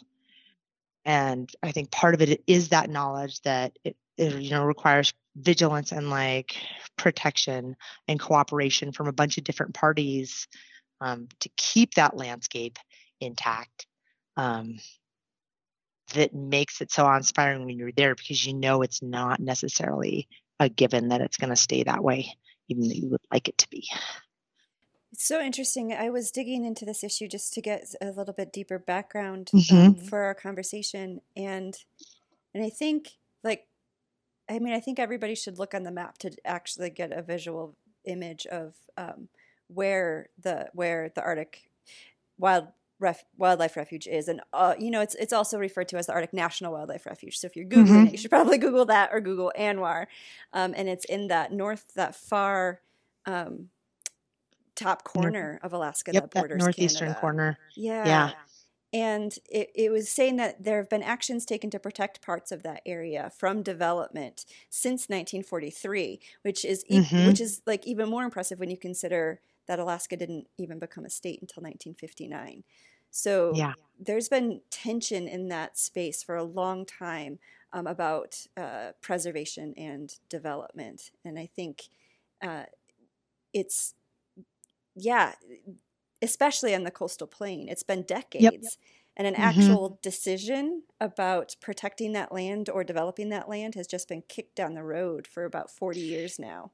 [1.06, 5.14] And I think part of it is that knowledge that it, it you know requires
[5.36, 6.56] vigilance and like
[6.98, 7.76] protection
[8.08, 10.48] and cooperation from a bunch of different parties
[11.00, 12.78] um, to keep that landscape
[13.22, 13.86] intact
[14.36, 14.80] um,
[16.14, 20.28] that makes it so inspiring when you're there because you know it's not necessarily
[20.60, 22.34] a given that it's going to stay that way,
[22.68, 23.88] even though you would like it to be.
[25.12, 25.93] It's so interesting.
[25.93, 29.88] I was digging into this issue just to get a little bit deeper background Mm-hmm.
[29.88, 31.76] um, for our conversation, and
[32.54, 33.67] and I think like,
[34.50, 37.76] I mean, I think everybody should look on the map to actually get a visual
[38.06, 39.30] image of um,
[39.67, 41.70] where the where the Arctic
[42.38, 42.67] wild
[43.00, 46.13] ref, wildlife refuge is, and uh, you know, it's it's also referred to as the
[46.13, 47.38] Arctic National Wildlife Refuge.
[47.39, 48.08] So if you're googling Mhm.
[48.08, 50.08] it, you should probably Google that or Google ANWR,
[50.54, 52.82] um, and it's in that north, that far.
[53.26, 53.70] Um,
[54.78, 57.16] top corner of Alaska Yep, that that borders northeastern Canada.
[57.16, 57.58] corner.
[57.76, 58.32] Yeah.
[58.32, 58.46] Yeah.
[58.94, 62.63] And it, it was saying that there have been actions taken to protect parts of
[62.63, 67.18] that area from development since 1943, which is e- Mhm.
[67.18, 71.10] which is like even more impressive when you consider that Alaska didn't even become a
[71.10, 72.63] state until 1959.
[73.12, 73.74] So Yeah.
[74.00, 77.40] there's been tension in that space for a long time
[77.74, 81.90] um, about uh, preservation and development, and I think
[82.42, 82.66] uh,
[83.54, 83.96] it's
[84.98, 85.36] yeah,
[86.22, 87.70] especially on the coastal plain.
[87.70, 88.78] It's been decades.
[89.20, 89.42] And an Mhm.
[89.44, 94.76] actual decision about protecting that land or developing that land has just been kicked down
[94.76, 96.72] the road for about 40 years now.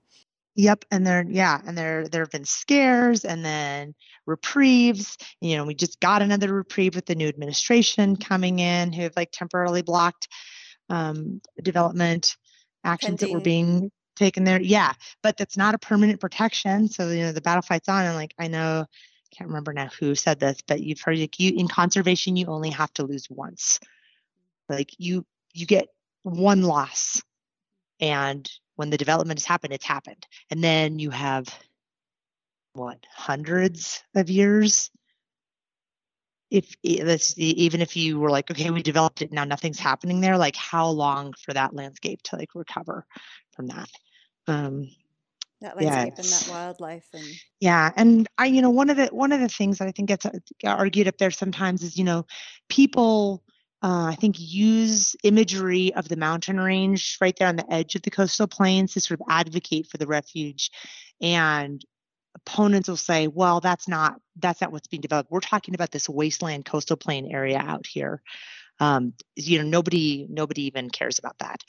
[0.56, 3.96] Yep, and there, yeah, and there there have been scares and then
[4.28, 5.18] reprieves.
[5.42, 9.16] You know, we just got another reprieve with the new administration coming in, who have
[9.16, 10.28] like temporarily blocked
[10.90, 12.38] um, development
[12.84, 14.62] actions that were being taken there.
[14.62, 16.88] Yeah, but that's not a permanent protection.
[16.88, 19.90] So you know, the battle fight's on, and like I know, I can't remember now
[20.00, 23.28] who said this, but you've heard like you in conservation, you only have to lose
[23.30, 23.80] once.
[24.70, 25.90] Like you you get
[26.24, 27.22] one loss,
[28.00, 30.26] and when the development has happened, it's happened.
[30.50, 31.48] And then you have
[32.74, 34.90] what hundreds of years.
[36.54, 36.76] If
[37.22, 40.38] see, even if you were like, okay, we developed it now, nothing's happening there.
[40.38, 43.06] Like, how long for that landscape to like recover
[43.56, 43.90] from that?
[44.48, 44.90] Um,
[45.62, 47.26] That Yeah, landscape and that wildlife and
[47.60, 50.10] yeah, and I, you know, one of the one of the things that I think
[50.10, 50.32] gets uh,
[50.64, 52.26] argued up there sometimes is, you know,
[52.70, 53.44] people,
[53.82, 58.02] uh, I think, use imagery of the mountain range right there on the edge of
[58.02, 60.72] the coastal plains to sort of advocate for the refuge,
[61.22, 61.84] and
[62.36, 65.32] opponents will say, well, that's not that's not what's being developed.
[65.32, 68.22] We're talking about this wasteland coastal plain area out here.
[68.80, 71.62] Um, you know, nobody nobody even cares about that.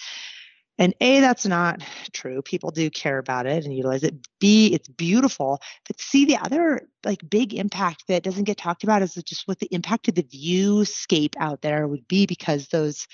[0.77, 2.43] And A, that's not true.
[2.43, 4.15] People do care about it and utilize it.
[4.41, 5.61] B, it's beautiful.
[5.87, 9.61] But C, the other like big impact that doesn't get talked about is just what
[9.61, 13.07] the impact of the viewscape out there would be because those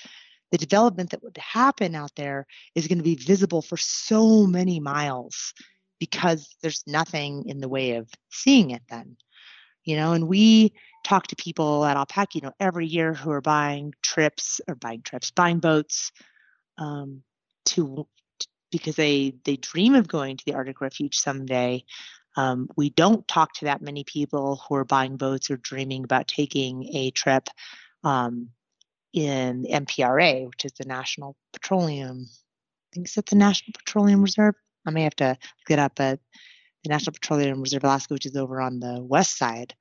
[0.51, 4.79] the development that would happen out there is going to be visible for so many
[4.79, 5.53] miles
[6.01, 9.15] because there's nothing in the way of seeing it then.
[9.85, 13.41] You know, and we talk to people at Alpacka, you know, every year who are
[13.41, 16.11] buying trips or buying trips, buying boats
[16.79, 17.21] um,
[17.65, 18.07] to
[18.71, 21.83] because they they dream of going to the Arctic Refuge someday.
[22.35, 26.27] Um, we don't talk to that many people who are buying boats or dreaming about
[26.27, 27.47] taking a trip
[28.03, 28.49] um,
[29.13, 32.25] in NPRA, which is the National Petroleum.
[32.27, 34.55] I think it's at the National Petroleum Reserve.
[34.85, 36.19] I may have to get up, at
[36.83, 39.73] the National Petroleum Reserve Alaska, which is over on the west side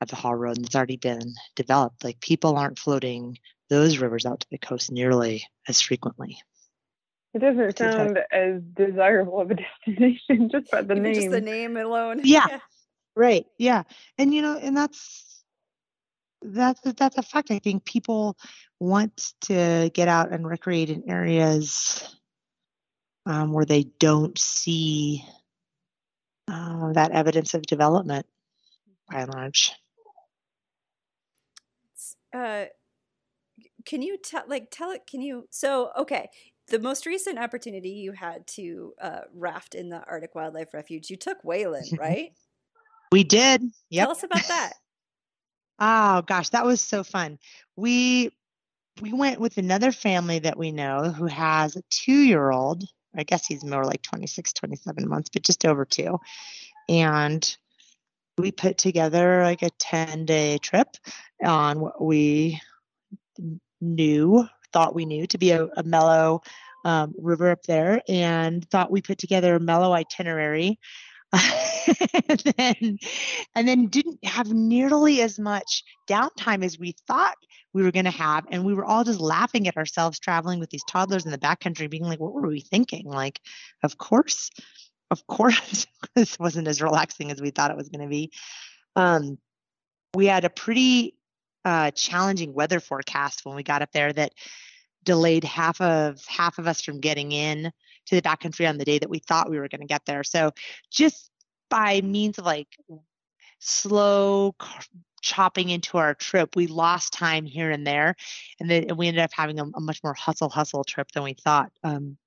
[0.00, 2.04] of the Haul Road, and it's already been developed.
[2.04, 3.38] Like people aren't floating
[3.70, 6.38] those rivers out to the coast nearly as frequently.
[7.34, 9.54] It doesn't It's just sound as desirable of a
[9.86, 11.14] destination just by the even name.
[11.14, 12.20] just the name alone.
[12.24, 12.58] Yeah.
[13.16, 13.46] Right.
[13.58, 13.84] Yeah.
[14.18, 15.42] And you know, and that's
[16.42, 17.50] that's that's a fact.
[17.50, 18.36] I think people
[18.80, 22.16] want to get out and recreate in areas
[23.26, 25.24] um, where they don't see
[26.48, 28.26] uh, that evidence of development
[29.10, 29.72] by and large.
[32.34, 32.64] uh
[33.84, 36.28] can you tell like tell it can you so okay
[36.68, 41.16] the most recent opportunity you had to uh, raft in the arctic wildlife refuge you
[41.16, 42.32] took waylon right
[43.12, 43.62] We did.
[43.90, 44.06] Yep.
[44.06, 44.72] tell us about that
[45.84, 47.40] Oh gosh, that was so fun.
[47.74, 48.30] We
[49.00, 52.84] we went with another family that we know who has a 2-year-old.
[53.16, 56.18] I guess he's more like 26, 27 months, but just over 2.
[56.88, 57.56] And
[58.38, 60.88] we put together like a 10 day trip
[61.44, 62.60] on what we
[63.80, 66.42] knew, thought we knew to be a, a mellow
[66.84, 70.78] um, river up there, and thought we put together a mellow itinerary.
[71.32, 72.98] And then
[73.54, 77.36] and then didn't have nearly as much downtime as we thought
[77.72, 80.70] we were going to have and we were all just laughing at ourselves traveling with
[80.70, 83.06] these toddlers in the backcountry being like what were we thinking?
[83.06, 83.40] Like
[83.82, 84.50] of course
[85.10, 88.30] of course this wasn't as relaxing as we thought it was going to be.
[88.96, 89.38] Um,
[90.14, 91.16] we had a pretty
[91.64, 94.32] uh, challenging weather forecast when we got up there that
[95.04, 97.72] delayed half of half of us from getting in
[98.06, 100.24] to the backcountry on the day that we thought we were going to get there.
[100.24, 100.52] So
[100.90, 101.30] just
[101.70, 102.68] by means of like
[103.58, 104.54] slow
[105.22, 108.16] chopping into our trip, we lost time here and there,
[108.60, 111.34] and then we ended up having a, a much more hustle hustle trip than we
[111.34, 111.70] thought.
[111.84, 112.18] Um,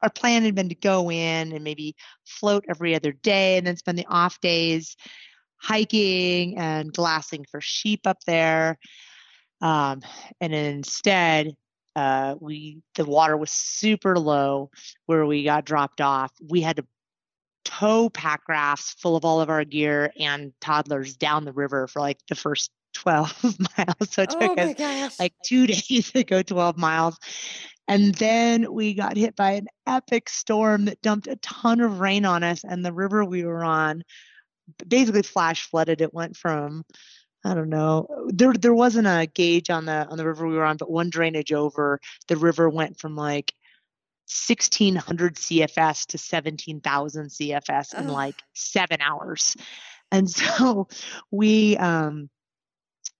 [0.00, 3.76] our plan had been to go in and maybe float every other day, and then
[3.76, 4.96] spend the off days
[5.56, 8.78] hiking and glassing for sheep up there.
[9.60, 10.02] Um,
[10.40, 11.56] and instead,
[11.96, 14.70] uh, we the water was super low
[15.06, 16.32] where we got dropped off.
[16.48, 16.86] We had to
[17.64, 22.00] tow pack rafts full of all of our gear and toddlers down the river for
[22.00, 24.10] like the first 12 miles.
[24.10, 25.18] So it Oh took us gosh.
[25.18, 27.18] like two days to go 12 miles.
[27.88, 32.24] And then we got hit by an epic storm that dumped a ton of rain
[32.24, 32.64] on us.
[32.64, 34.04] And the river we were on
[34.86, 36.00] basically flash flooded.
[36.00, 36.84] It went from
[37.44, 38.06] I don't know.
[38.28, 41.10] There there wasn't a gauge on the on the river we were on, but one
[41.10, 43.52] drainage over, the river went from like
[44.26, 49.56] 1600 CFS to 17,000 CFS in like 7 hours.
[50.10, 50.88] And so
[51.30, 52.30] we um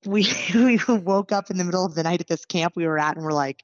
[0.06, 2.98] we we woke up in the middle of the night at this camp we were
[2.98, 3.62] at and we're like,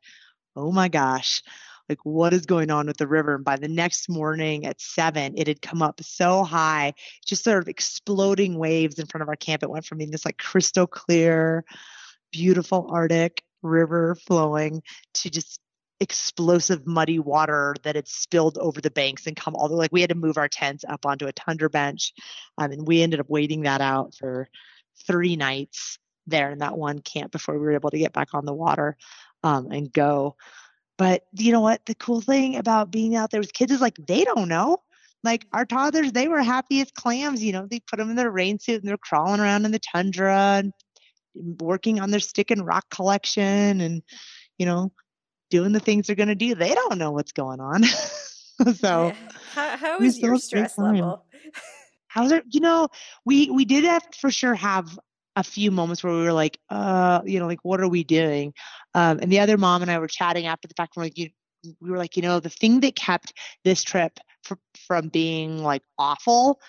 [0.56, 1.42] "Oh my gosh,
[1.90, 5.35] like what is going on with the river?" And by the next morning at 7,
[5.37, 6.94] it had come up so high,
[7.26, 9.62] just sort of exploding waves in front of our camp.
[9.62, 11.64] It went from being this like crystal clear,
[12.33, 14.83] beautiful Arctic river flowing
[15.14, 15.61] to just
[16.00, 20.00] explosive muddy water that had spilled over the banks and come all the like we
[20.00, 22.14] had to move our tents up onto a tundra bench
[22.57, 24.48] um, and we ended up waiting that out for
[25.07, 28.46] three nights there in that one camp before we were able to get back on
[28.46, 28.96] the water
[29.42, 30.37] um, and go
[31.00, 31.86] but you know what?
[31.86, 34.82] The cool thing about being out there with kids is like they don't know.
[35.24, 37.66] Like our toddlers they were happy as clams you know?
[37.66, 40.74] They put them in their rain suit and they're crawling around in the tundra and
[41.34, 44.02] working on their stick and rock collection and
[44.58, 44.92] you know
[45.48, 46.54] doing the things they're going to do.
[46.54, 47.84] They don't know what's going on.
[48.74, 49.14] So
[49.54, 51.24] how, how is your stress level?
[52.08, 52.88] how's it you know
[53.24, 54.98] we we did have for sure have
[55.40, 58.53] a few moments where we were like uh you know like what are we doing?
[58.94, 61.31] Um and the other mom and i were chatting after the fact we're like you
[61.81, 63.33] we were like you know the thing that kept
[63.64, 64.55] this trip fr-
[64.87, 66.61] from being like awful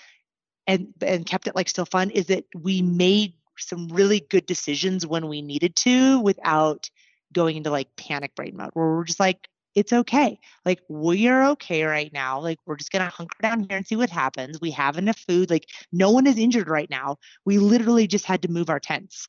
[0.67, 5.05] and and kept it like still fun is that we made some really good decisions
[5.05, 6.89] when we needed to without
[7.33, 10.39] going into like panic brain mode where we're just like it's okay.
[10.65, 13.95] Like we are okay right now like we're just gonna hunker down here and see
[13.95, 14.59] what happens.
[14.59, 17.17] We have enough food like no one is injured right now.
[17.45, 19.27] We literally just had to move our tents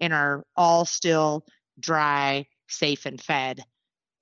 [0.00, 1.44] and are all still
[1.78, 3.60] dry safe and fed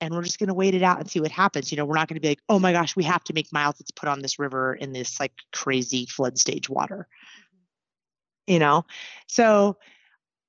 [0.01, 1.71] and we're just going to wait it out and see what happens.
[1.71, 3.51] You know we're not going to be like oh my gosh we have to make
[3.51, 3.75] miles.
[3.79, 7.07] Let's put on this river in this like crazy flood stage water.
[7.07, 8.53] Mm-hmm.
[8.53, 8.85] You know?
[9.27, 9.77] So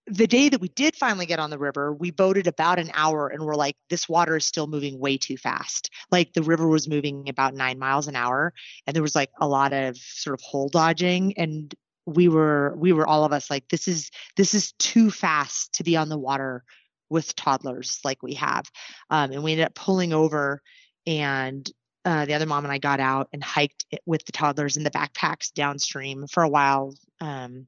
[0.07, 3.29] the day that we did finally get on the river, we boated about an hour
[3.29, 5.91] and we're like, this water is still moving way too fast.
[6.11, 8.53] Like the river was moving about nine miles an hour
[8.87, 11.75] and there was like a lot of sort of hole dodging and
[12.07, 15.85] we were we were all of us like this is this is too fast to
[15.85, 16.63] be on the water
[17.09, 18.65] with toddlers like we have
[19.11, 20.61] um, and we ended up pulling over
[21.07, 21.71] and
[22.05, 24.85] uh, the other mom and i got out and hiked it with the toddlers in
[24.85, 27.67] the backpacks downstream for a while um,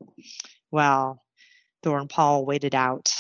[0.71, 1.23] well
[1.87, 3.15] Thor and Paul waited out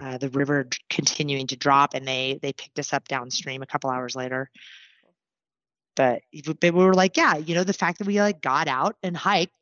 [0.00, 3.90] uh, the river continuing to drop, and they they picked us up downstream a couple
[3.90, 4.48] hours later.
[5.94, 6.22] But
[6.58, 9.14] but we were like, yeah, you know, the fact that we like got out and
[9.14, 9.52] hiked,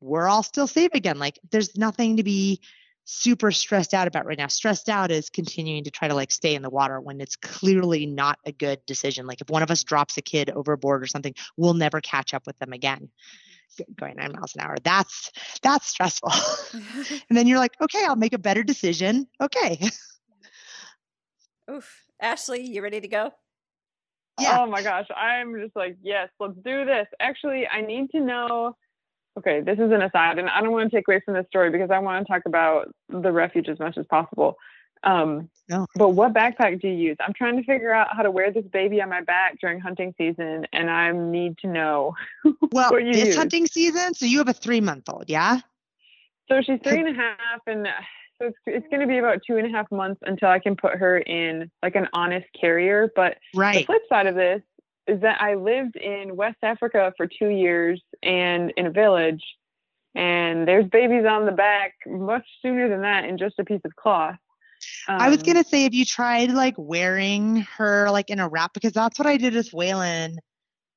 [0.00, 1.18] we're all still safe again.
[1.18, 2.62] Like, there's nothing to be
[3.04, 4.46] super stressed out about right now.
[4.46, 8.06] Stressed out is continuing to try to like stay in the water when it's clearly
[8.06, 9.26] not a good decision.
[9.26, 12.46] Like if one of us drops a kid overboard or something, we'll never catch up
[12.46, 13.10] with them again.
[13.76, 14.76] G- Going nine miles an hour.
[14.82, 15.30] That's
[15.62, 16.32] that's stressful.
[17.28, 19.26] and then you're like, okay, I'll make a better decision.
[19.40, 19.80] Okay.
[21.70, 22.06] Oof.
[22.20, 23.32] Ashley, you ready to go?
[24.40, 24.58] Yeah.
[24.60, 27.06] Oh my gosh, I'm just like, yes, let's do this.
[27.20, 28.76] Actually, I need to know.
[29.38, 31.70] Okay, this is an aside, and I don't want to take away from this story
[31.70, 34.56] because I want to talk about the refuge as much as possible.
[35.04, 35.86] Um, No.
[35.94, 37.16] But what backpack do you use?
[37.20, 40.14] I'm trying to figure out how to wear this baby on my back during hunting
[40.18, 42.14] season, and I need to know.
[42.72, 43.36] Well, it's use.
[43.36, 45.60] hunting season, so you have a three month old, yeah?
[46.48, 47.90] So she's three and a half, and uh,
[48.38, 50.74] so it's, it's going to be about two and a half months until I can
[50.74, 53.12] put her in like an honest carrier.
[53.14, 53.36] But
[53.80, 54.62] the flip side of this
[55.06, 59.42] is that I lived in West Africa for two years and in a village,
[60.14, 63.94] and there's babies on the back much sooner than that in just a piece of
[63.96, 64.36] cloth.
[65.08, 68.72] I was Um, gonna say, have you tried like wearing her like in a wrap?
[68.72, 70.36] Because that's what I did with Waylon.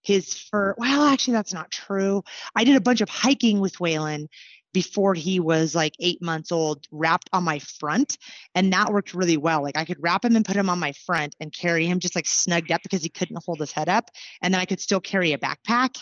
[0.03, 0.75] His fur.
[0.77, 2.23] Well, actually, that's not true.
[2.55, 4.27] I did a bunch of hiking with Waylon
[4.71, 8.17] before he was like eight months old, wrapped on my front,
[8.53, 9.63] and that worked really well.
[9.63, 12.15] Like I could wrap him and put him on my front and carry him just
[12.15, 14.11] like snugged up because he couldn't hold his head up,
[14.41, 15.97] and then I could still carry a backpack.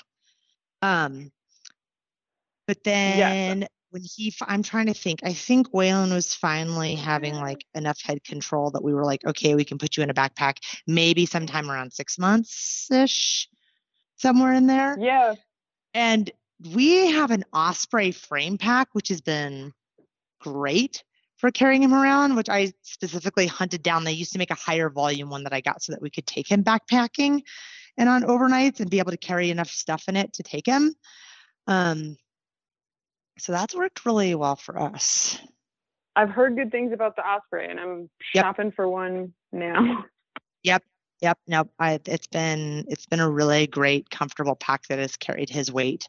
[0.81, 1.31] Um,
[2.67, 5.19] but then when he, I'm trying to think.
[5.23, 9.53] I think Waylon was finally having like enough head control that we were like, okay,
[9.53, 10.57] we can put you in a backpack.
[10.87, 13.47] Maybe sometime around six months ish,
[14.17, 14.97] somewhere in there.
[14.99, 15.35] Yeah,
[15.93, 16.31] And
[16.73, 19.73] we have an Osprey frame pack, which has been
[20.41, 21.03] great
[21.37, 24.05] for carrying him around, which I specifically hunted down.
[24.05, 26.25] They used to make a higher volume one that I got so that we could
[26.25, 27.43] take him backpacking
[27.97, 30.95] and on overnights and be able to carry enough stuff in it to take him.
[31.67, 32.17] Um,
[33.38, 35.39] so that's worked really well for us.
[36.15, 38.45] I've heard good things about the Osprey, and I'm Yep.
[38.45, 40.05] shopping for one now.
[40.65, 40.81] Yep,
[41.21, 41.69] yep, nope.
[41.77, 46.07] I, it's been it's been a really great, comfortable pack that has carried his weight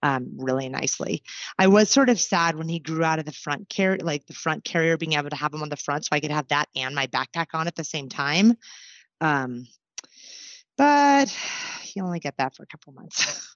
[0.00, 1.24] um, really nicely.
[1.58, 4.32] I was sort of sad when he grew out of the front carrier, like the
[4.32, 6.68] front carrier, being able to have him on the front, so I could have that
[6.76, 8.54] and my backpack on at the same time.
[9.20, 9.66] Um,
[10.76, 11.36] but
[11.94, 13.55] you only get that for a couple months.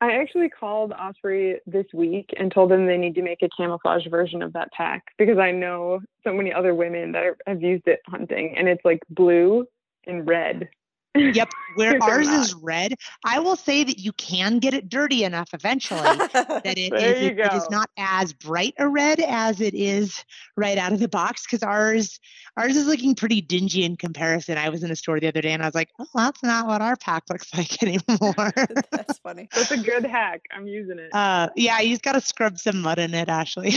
[0.00, 4.06] I actually called Osprey this week and told them they need to make a camouflage
[4.08, 7.86] version of that pack because I know so many other women that are, have used
[7.86, 9.66] it hunting, and it's like blue
[10.06, 10.68] and red.
[11.14, 12.40] Yep, where ours not.
[12.44, 12.94] is red.
[13.24, 17.38] I will say that you can get it dirty enough eventually that it is it-
[17.38, 20.24] it is not as bright a red as it is
[20.56, 22.18] right out of the box because ours
[22.56, 24.56] ours is looking pretty dingy in comparison.
[24.58, 26.66] I was in a store the other day and I was like, oh, that's not
[26.66, 28.52] what our pack looks like anymore.
[28.90, 29.48] That's funny.
[29.52, 30.42] That's a good hack.
[30.52, 31.10] I'm using it.
[31.12, 33.72] uh, yeah, you just got to scrub some mud in it, Ashley.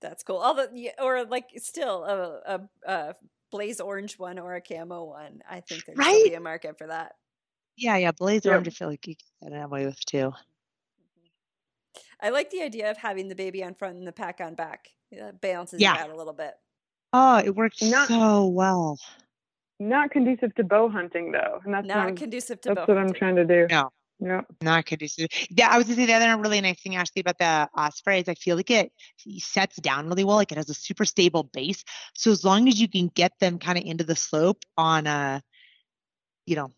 [0.00, 0.38] That's cool.
[0.38, 3.14] Although, yeah, or like still a, a, a
[3.50, 5.40] blaze orange one or a camo one.
[5.48, 6.24] I think there'd still Right?
[6.24, 7.14] be a market for that.
[7.76, 8.52] yeah, yeah, blaze Yep.
[8.52, 8.68] orange.
[8.68, 10.32] I feel like you can get away with too.
[10.32, 11.96] Mm-hmm.
[12.20, 14.88] I like the idea of having the baby on front and the pack on back.
[15.12, 15.94] That balances Yeah.
[15.96, 16.54] it out a little bit.
[17.12, 18.98] Oh, it worked Not- so well.
[19.80, 22.98] Not conducive to bow hunting though, and that's what Not conducive to that's bow what
[22.98, 23.66] I'm trying to do.
[23.70, 23.90] No.
[24.20, 24.46] Yep.
[24.62, 25.28] Not conducive.
[25.50, 28.28] Yeah, I was gonna say the other really nice thing, Ashley, about the Osprey is
[28.28, 28.92] I feel like it
[29.38, 30.36] sets down really well.
[30.36, 31.84] Like it has a super stable base.
[32.14, 35.42] So as long as you can get them kind of into the slope on a,
[36.46, 36.72] you know,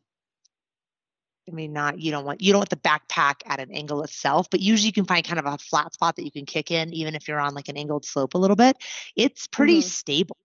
[1.49, 4.49] I mean, not you don't want you don't want the backpack at an angle itself,
[4.51, 6.93] but usually you can find kind of a flat spot that you can kick in,
[6.93, 8.77] even if you're on like an angled slope a little bit.
[9.17, 9.83] It's pretty Mhm.
[9.83, 10.37] stable.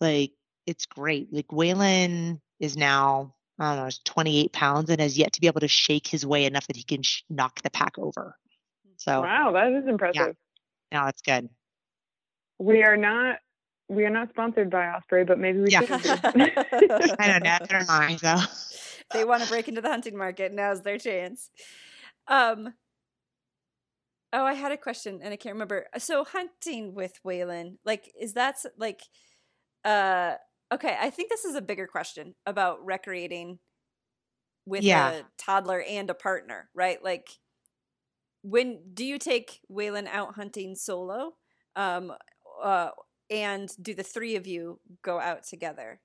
[0.00, 0.32] Like
[0.66, 1.32] it's great.
[1.32, 5.46] Like Waylon is now I don't know, is 28 pounds and has yet to be
[5.46, 8.36] able to shake his way enough that he can sh- knock the pack over.
[8.96, 10.34] So Wow, that is impressive.
[10.90, 11.48] now that's good.
[12.58, 13.38] We are not
[13.88, 15.80] we are not sponsored by Osprey, but maybe we Yeah.
[15.80, 16.08] should be.
[17.18, 17.58] I don't know.
[17.60, 18.40] I don't mind though.
[19.12, 21.50] They want to break into the hunting market, now's their chance.
[22.28, 22.74] Um.
[24.32, 25.86] Oh, I had a question and I can't remember.
[25.98, 29.02] So hunting with Waylon, like, is that like,
[29.84, 30.34] uh,
[30.72, 30.96] okay?
[31.00, 33.58] I think this is a bigger question about recreating
[34.66, 34.90] with Yeah.
[34.90, 37.02] a toddler and a partner, right?
[37.02, 37.38] Like,
[38.42, 41.36] when do you take Waylon out hunting solo?
[41.76, 42.12] Um,
[42.62, 42.90] uh,
[43.28, 46.00] and do the three of you go out together?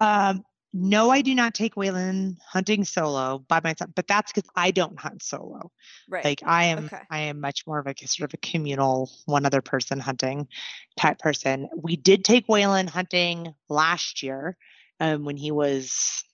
[0.00, 4.70] Um, no, I do not take Waylon hunting solo by myself, but that's because I
[4.70, 5.70] don't hunt solo.
[6.08, 6.24] Right.
[6.24, 7.02] Like I am, Okay.
[7.10, 10.48] I am much more of a sort of a communal, one other person hunting
[10.96, 11.68] type person.
[11.76, 14.56] We did take Waylon hunting last year,
[15.00, 16.24] um, when he was,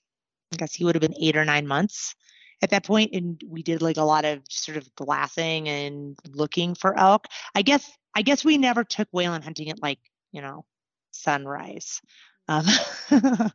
[0.53, 2.15] I guess he would have been eight or nine months
[2.63, 6.75] at that point, and we did like a lot of sort of glassing and looking
[6.75, 7.27] for elk.
[7.55, 9.99] I guess, I guess we never took Waylon hunting at like,
[10.33, 10.65] you know,
[11.11, 12.01] sunrise.
[12.49, 12.65] Um,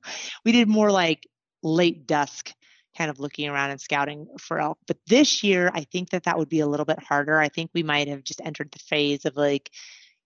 [0.46, 1.28] we did more like
[1.62, 2.52] late dusk
[2.98, 4.78] kind of looking around and scouting for elk.
[4.88, 7.40] But this year, I think that that would be a little bit harder.
[7.40, 9.72] I think we might have just entered the phase of like,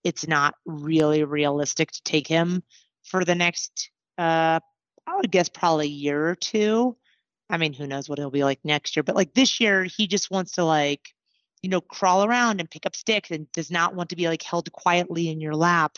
[0.04, 2.62] it's not really realistic to take him
[3.04, 4.60] for the next, uh,
[5.06, 6.96] I would guess probably a year or two.
[7.48, 10.06] I mean, who knows what he'll be like next year, but like this year, he
[10.06, 11.08] just wants to like
[11.62, 14.42] you know, crawl around and pick up sticks and does not want to be like
[14.42, 15.96] held quietly in your lap,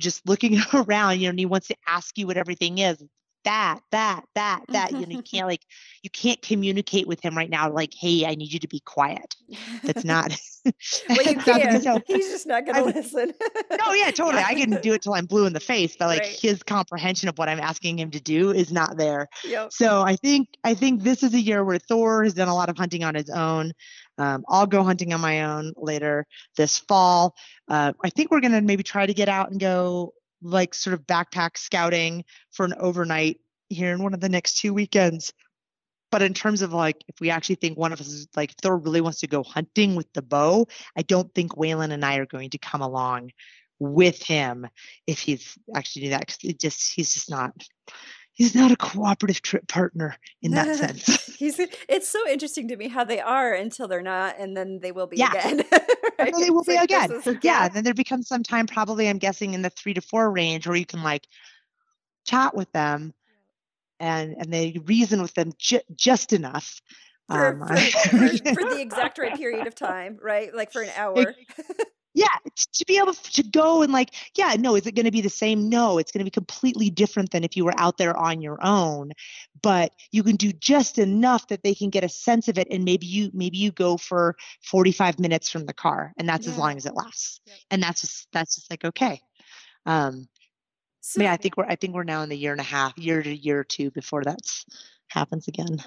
[0.00, 3.02] just looking around, you know, and he wants to ask you what everything is
[3.44, 4.92] that, that, that, that.
[4.92, 5.46] you know, you can't mm-hmm.
[5.46, 5.66] like
[6.02, 9.34] you can't communicate with him right now, like, hey, I need you to be quiet.
[9.82, 10.36] That's not
[11.08, 12.02] well, you can.
[12.06, 13.32] He's just not gonna listen.
[13.78, 14.42] no, yeah, totally.
[14.42, 16.38] I can do it till I'm blue in the face, but like right.
[16.40, 19.28] his comprehension of what I'm asking him to do is not there.
[19.44, 19.72] Yep.
[19.72, 22.68] So I think I think this is a year where Thor has done a lot
[22.68, 23.72] of hunting on his own.
[24.20, 27.34] Um, I'll go hunting on my own later this fall.
[27.68, 30.12] Uh, I think we're gonna maybe try to get out and go
[30.42, 34.74] like sort of backpack scouting for an overnight here in one of the next two
[34.74, 35.32] weekends.
[36.10, 38.76] But in terms of like, if we actually think one of us is like Thor
[38.76, 40.66] really wants to go hunting with the bow,
[40.96, 43.30] I don't think Waylon and I are going to come along
[43.78, 44.66] with him
[45.06, 47.52] if he's actually do that because it just he's just not
[48.40, 51.34] he's not a cooperative trip partner in that sense.
[51.38, 51.60] he's
[51.90, 55.06] it's so interesting to me how they are until they're not, and then they will
[55.06, 55.30] be yeah.
[55.32, 55.62] again.
[56.18, 56.32] right?
[56.34, 57.12] They will it's be like, again.
[57.12, 57.68] Is, yeah.
[57.68, 60.76] Then there becomes some time, probably I'm guessing in the three to four range, where
[60.76, 61.26] you can like
[62.26, 63.12] chat with them,
[63.98, 66.80] and and they reason with them ju- just enough.
[67.28, 70.52] For, um, for, for, for, the exact right period of time, right?
[70.52, 71.34] Like for an hour
[72.14, 72.26] yeah
[72.74, 75.28] to be able to go and like yeah no is it going to be the
[75.28, 75.68] same?
[75.68, 78.58] No it's going to be completely different than if you were out there on your
[78.62, 79.12] own.
[79.62, 82.84] But you can do just enough that they can get a sense of it and
[82.84, 86.52] maybe you maybe you go for 45 minutes from the car and that's yeah.
[86.52, 87.40] as long as it lasts.
[87.46, 87.54] Yeah.
[87.70, 89.20] and that's just that's just like okay.
[89.86, 90.28] Um
[91.00, 92.96] so, yeah i think we're i think we're now in the year and a half
[92.98, 94.66] year to year or two before that's
[95.08, 95.82] happens again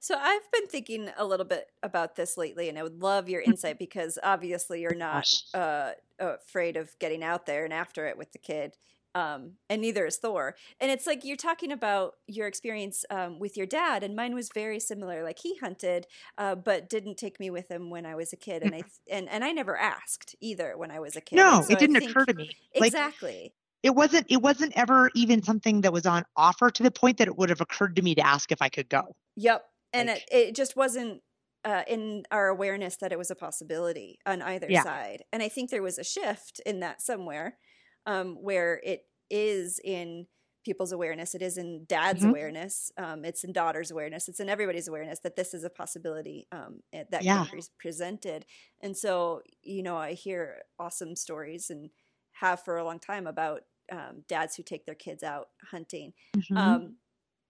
[0.00, 3.42] so I've been thinking a little bit about this lately, and I would love your
[3.42, 3.52] mm-hmm.
[3.52, 8.32] insight because obviously you're not uh, afraid of getting out there and after it with
[8.32, 8.76] the kid,
[9.14, 10.56] um, and neither is Thor.
[10.80, 14.48] And it's like you're talking about your experience um, with your dad, and mine was
[14.54, 15.22] very similar.
[15.22, 16.06] Like he hunted,
[16.38, 19.16] uh, but didn't take me with him when I was a kid, and I mm-hmm.
[19.16, 21.36] and and I never asked either when I was a kid.
[21.36, 22.50] No, so it didn't occur to me.
[22.72, 23.42] Exactly.
[23.42, 27.18] Like, it wasn't it wasn't ever even something that was on offer to the point
[27.18, 29.14] that it would have occurred to me to ask if I could go.
[29.36, 31.22] Yep and like, it, it just wasn't
[31.64, 34.82] uh, in our awareness that it was a possibility on either yeah.
[34.82, 35.24] side.
[35.32, 37.58] And I think there was a shift in that somewhere
[38.06, 40.26] um, where it is in
[40.64, 42.30] people's awareness, it is in dad's mm-hmm.
[42.30, 46.46] awareness, um, it's in daughter's awareness, it's in everybody's awareness that this is a possibility
[46.52, 47.46] um, that yeah.
[47.46, 48.44] can be presented.
[48.82, 51.90] And so, you know, I hear awesome stories and
[52.32, 56.12] have for a long time about um, dads who take their kids out hunting.
[56.36, 56.56] Mm-hmm.
[56.56, 56.96] Um,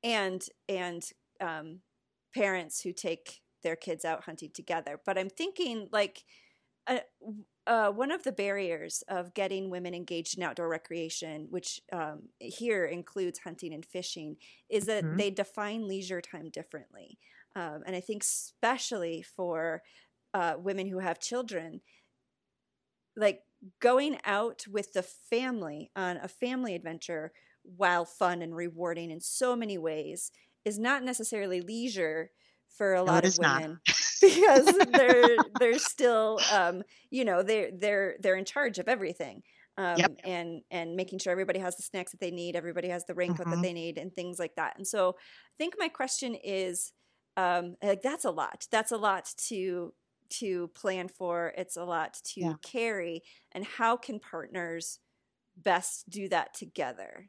[0.02, 1.02] and and
[1.40, 1.80] um,
[2.34, 5.00] parents who take their kids out hunting together.
[5.04, 6.24] But I'm thinking like
[6.86, 6.98] uh,
[7.66, 12.84] uh, one of the barriers of getting women engaged in outdoor recreation, which um, here
[12.84, 14.36] includes hunting and fishing,
[14.68, 15.16] is that mm-hmm.
[15.16, 17.18] they define leisure time differently.
[17.54, 19.82] Um, and I think, especially for
[20.32, 21.80] uh, women who have children,
[23.16, 23.42] like
[23.80, 29.54] going out with the family on a family adventure, while fun and rewarding in so
[29.54, 30.32] many ways,
[30.64, 32.30] is not necessarily leisure
[32.68, 33.80] for a lot of women
[34.20, 39.42] because they're they're still um, you know they're they're they're in charge of everything
[39.76, 40.12] um, yep.
[40.24, 43.46] and and making sure everybody has the snacks that they need everybody has the raincoat
[43.46, 43.56] mm-hmm.
[43.56, 46.92] that they need and things like that and so i think my question is
[47.36, 49.92] um, like that's a lot that's a lot to
[50.28, 52.52] to plan for it's a lot to yeah.
[52.62, 55.00] carry and how can partners
[55.56, 57.28] best do that together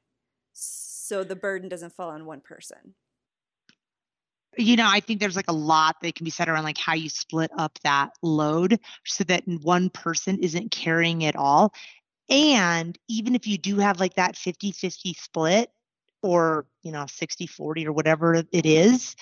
[0.54, 2.96] so the burden doesn't fall on one person
[4.58, 6.93] you know, I think there's like a lot that can be said around like how
[6.93, 11.74] you split up that load so that one person isn't carrying it all.
[12.30, 15.72] And even if you do have like that 50 50 split
[16.22, 19.16] or, you know, 60 40 or whatever it is,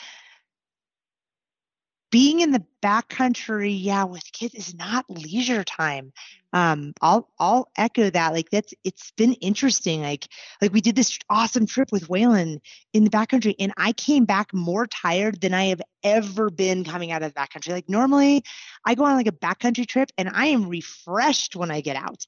[2.11, 6.11] being in the backcountry, yeah, with kids is not leisure time.
[6.51, 8.33] Um, I'll I'll echo that.
[8.33, 10.01] Like that's it's been interesting.
[10.01, 10.27] Like
[10.61, 12.59] like we did this awesome trip with Waylon
[12.93, 17.11] in the backcountry, and I came back more tired than I have ever been coming
[17.11, 17.71] out of the backcountry.
[17.71, 18.43] Like normally,
[18.85, 22.25] I go on like a backcountry trip, and I am refreshed when I get out.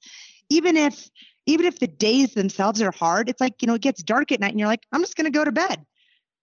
[0.49, 1.09] Even if
[1.47, 4.39] even if the days themselves are hard, it's like you know it gets dark at
[4.39, 5.83] night, and you're like, I'm just gonna go to bed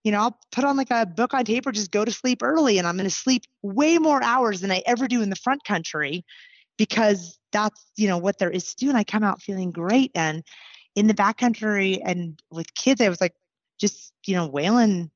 [0.04, 2.42] you know, I'll put on like a book on tape or just go to sleep
[2.42, 5.36] early and I'm going to sleep way more hours than I ever do in the
[5.36, 6.24] front country
[6.76, 8.88] because that's, you know, what there is to do.
[8.88, 10.12] And I come out feeling great.
[10.14, 10.44] And
[10.94, 13.34] in the back country and with kids, I was like,
[13.78, 15.10] just, you know, Waylon,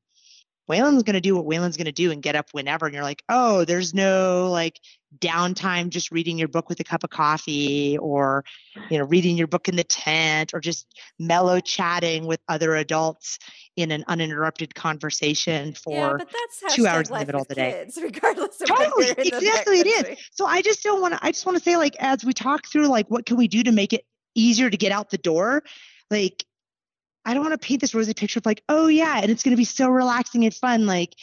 [0.73, 2.87] Waylon's going to do what Waylon's going to do and get up whenever.
[2.87, 4.81] And you're like, oh, there's no like
[5.18, 8.45] downtime just reading your book with a cup of coffee or,
[8.89, 10.87] you know, reading your book in the tent or just
[11.18, 13.39] mellow chatting with other adults
[13.77, 17.55] in an uninterrupted conversation for yeah, but that's two hours in the middle of the
[17.55, 17.73] day.
[17.73, 20.18] kids, regardless of Totally, whether they're in exactly it is.
[20.33, 22.66] So I just don't want to, I just want to say, like, as we talk
[22.66, 24.05] through, like, what can we do to make it
[24.35, 25.62] easier to get out the door?
[26.11, 26.45] Like,
[27.25, 29.53] I don't want to paint this rosy picture of like, oh yeah, and it's going
[29.53, 30.87] to be so relaxing and fun.
[30.87, 31.14] Like,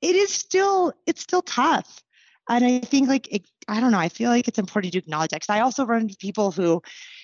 [0.00, 2.02] it is still, it's still tough.
[2.48, 5.30] And I think like, it, I don't know, I feel like it's important to acknowledge
[5.30, 5.40] that.
[5.40, 6.82] Cause I also run into people who,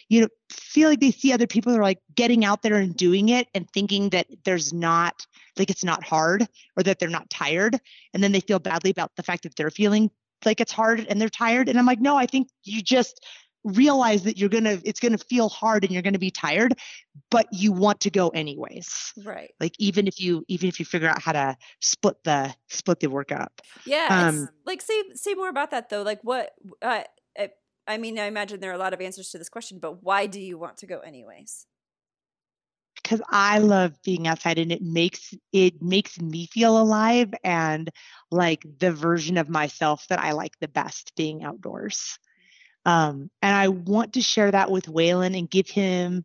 [0.09, 3.29] you know, feel like they see other people are like getting out there and doing
[3.29, 5.27] it and thinking that there's not,
[5.59, 6.47] like it's not hard
[6.77, 7.79] or that they're not tired.
[8.15, 10.11] And then they feel badly about the fact that they're feeling
[10.45, 11.69] like it's hard and they're tired.
[11.69, 13.23] And I'm like, no, I think you just
[13.65, 16.75] realize that you're gonna it's gonna feel hard and you're gonna be tired
[17.31, 19.53] but you want to go anyways Right.
[19.61, 23.09] like even if you even if you figure out how to split the split the
[23.09, 24.29] work up Yeah.
[24.29, 26.03] Um, like say say more about that though.
[26.03, 26.53] Like what?
[26.83, 27.03] Uh,
[27.39, 27.51] I,
[27.87, 30.27] I mean, I imagine there are a lot of answers to this question, but why
[30.27, 31.67] do you want to go anyways?
[33.03, 37.91] because i love being outside and it makes it makes me feel alive and
[38.31, 42.19] like the version of myself that i like the best being outdoors
[42.87, 46.25] um and i want to share that with waylon and give him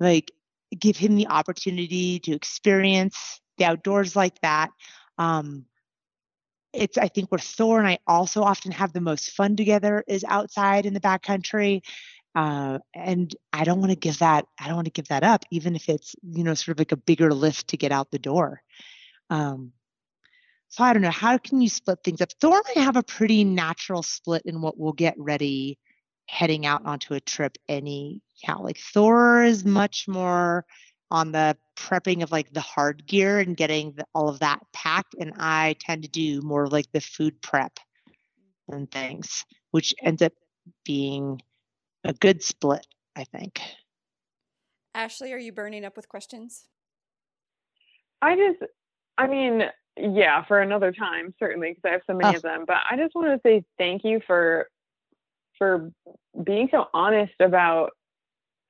[0.00, 0.30] like
[0.78, 4.70] give him the opportunity to experience the outdoors like that.
[5.18, 5.66] Um
[6.72, 10.24] it's i think where thor and i also often have the most fun together is
[10.24, 11.82] outside in the backcountry.
[12.34, 15.44] Uh, and i don't want to give that i don't want to give that up
[15.52, 18.18] even if it's you know sort of like a bigger lift to get out the
[18.18, 18.60] door.
[19.30, 19.72] Um
[20.68, 22.30] so i don't know how can you split things up?
[22.40, 25.78] Thor i have a pretty natural split in what we'll get ready
[26.26, 30.64] heading out onto a trip any anyhow like thor is much more
[31.10, 35.14] on the prepping of like the hard gear and getting the, all of that packed
[35.20, 37.78] and i tend to do more of like the food prep
[38.68, 40.32] and things which ends up
[40.84, 41.40] being
[42.04, 43.60] a good split i think
[44.94, 46.68] Ashley, are you burning up with questions?
[48.22, 48.70] I just,
[49.18, 49.64] I mean,
[49.96, 52.36] yeah, for another time, certainly, because I have so many Oh.
[52.36, 52.64] of them.
[52.66, 54.68] But I just want to say thank you for
[55.58, 55.90] for
[56.42, 57.90] being so honest about.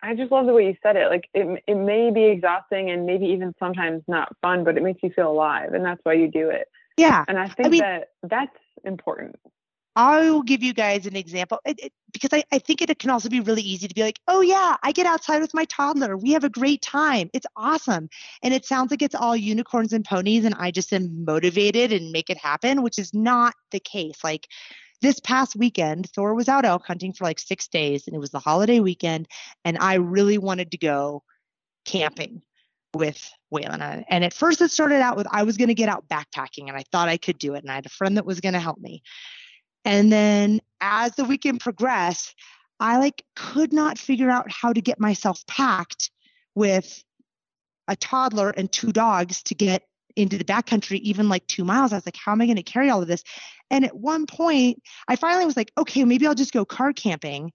[0.03, 1.09] I just love the way you said it.
[1.09, 5.03] Like it, it may be exhausting and maybe even sometimes not fun, but it makes
[5.03, 6.69] you feel alive, and that's why you do it.
[6.99, 9.37] yeah And I think mean- that that's important.
[9.97, 13.11] I will give you guys an example it, it- because I, I think it can
[13.11, 16.17] also be really easy to be like, oh, yeah, I get outside with my toddler.
[16.17, 17.29] We have a great time.
[17.33, 18.09] It's awesome.
[18.43, 22.13] And it sounds like it's all unicorns and ponies, and I just am motivated and
[22.13, 24.23] make it happen, which is not the case.
[24.23, 24.47] Like
[25.05, 28.31] this past weekend, Thor was out elk hunting for like six days, and it was
[28.31, 29.29] the holiday weekend.
[29.65, 31.23] And I really wanted to go
[31.85, 32.43] camping
[32.95, 34.05] with Waylon.
[34.09, 36.77] And- at first, it started out with I was going to get out backpacking, and
[36.77, 37.63] I thought I could do it.
[37.63, 39.03] And I had a friend that was going to help me.
[39.85, 42.35] And then as the weekend progressed,
[42.81, 46.11] I like could not figure out how to get myself packed
[46.55, 47.05] with
[47.89, 49.83] a toddler and two dogs to get
[50.17, 51.93] into the backcountry, even like two miles.
[51.93, 53.23] I was like, how am I going to carry all of this?
[53.71, 57.53] And at one point, I finally was like, okay, maybe I'll just go car camping.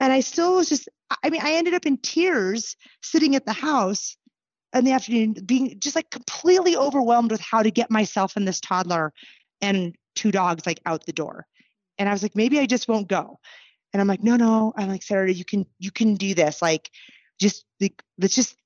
[0.00, 0.88] And I still was just,
[1.22, 4.16] I mean, I ended up in tears sitting at the house
[4.74, 8.60] in the afternoon, being just like completely overwhelmed with how to get myself and this
[8.60, 9.12] toddler
[9.60, 11.46] and two dogs like out the door.
[11.98, 13.38] And I was like, maybe I just won't go.
[13.92, 14.72] And I'm like, no, no.
[14.76, 16.60] I'm like, Sarah, you can you can do this.
[16.60, 16.90] Like,
[17.40, 18.56] just like, let's just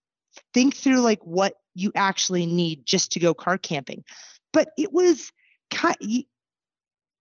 [0.54, 4.04] think through like what you actually need just to go car camping.
[4.52, 5.32] But it was.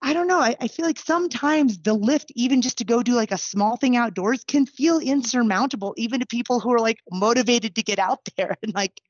[0.01, 0.39] I don't know.
[0.39, 3.77] I, I feel like sometimes the lift, even just to go do like a small
[3.77, 8.19] thing outdoors, can feel insurmountable, even to people who are like motivated to get out
[8.37, 8.55] there.
[8.63, 9.01] And like,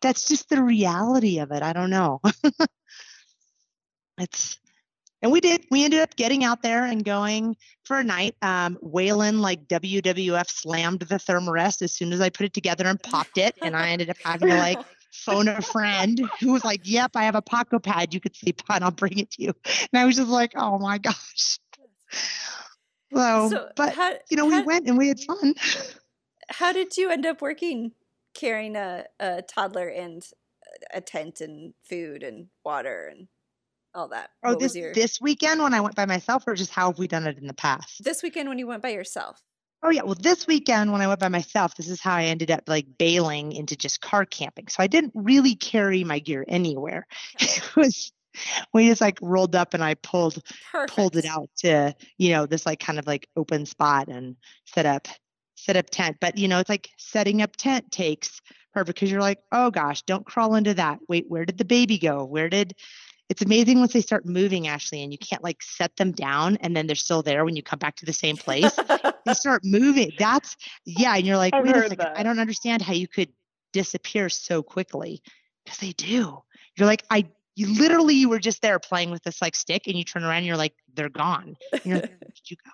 [0.00, 1.62] that's just the reality of it.
[1.62, 2.20] I don't know.
[4.18, 4.58] it's
[5.22, 8.78] and we did we ended up getting out there and going for a night um
[8.82, 13.38] waylon like wwf slammed the thermarest as soon as i put it together and popped
[13.38, 13.54] it.
[13.62, 14.78] And i ended up having to like
[15.12, 18.62] phone a friend who was like yep i have a Paco pad you could sleep
[18.68, 18.82] on.
[18.82, 19.52] I'll bring it to you.
[19.92, 21.58] And i was just like oh my gosh.
[23.14, 25.54] So, So, but how- you know we went and we had fun.
[26.48, 27.92] How did you end up working
[28.34, 30.22] carrying a, a toddler and
[30.92, 33.28] a tent and food and water and
[33.94, 34.30] all that?
[34.44, 36.98] oh What this your this weekend when i went by myself or just how have
[36.98, 39.40] we done it in the past this weekend when you went by yourself?
[39.84, 42.52] Oh yeah, well this weekend when I went by myself, this is how I ended
[42.52, 44.68] up like bailing into just car camping.
[44.68, 47.06] So I didn't really carry my gear anywhere.
[47.40, 48.12] It was
[48.72, 50.38] we just like rolled up and I pulled
[50.70, 50.92] Perfect.
[50.94, 54.36] pulled it out to, you know, this like kind of like open spot and
[54.66, 55.08] set up
[55.56, 56.16] set up tent.
[56.20, 58.40] But you know, it's like setting up tent takes
[58.72, 61.00] perfect because you're like, oh gosh, don't crawl into that.
[61.08, 62.24] Wait, where did the baby go?
[62.24, 62.72] Where did
[63.32, 66.76] it's amazing once they start moving, Ashley, and you can't like set them down and
[66.76, 68.78] then they're still there when you come back to the same place.
[69.24, 70.10] they start moving.
[70.18, 70.54] That's
[70.84, 72.18] yeah, and you're like, I've wait a second, that.
[72.18, 73.30] I don't understand how you could
[73.72, 75.22] disappear so quickly
[75.64, 76.42] because they do.
[76.76, 77.26] You're like, I
[77.56, 80.38] you literally you were just there playing with this like stick and you turn around
[80.38, 81.56] and you're like, they're gone.
[81.72, 82.70] And you're like, where did you go?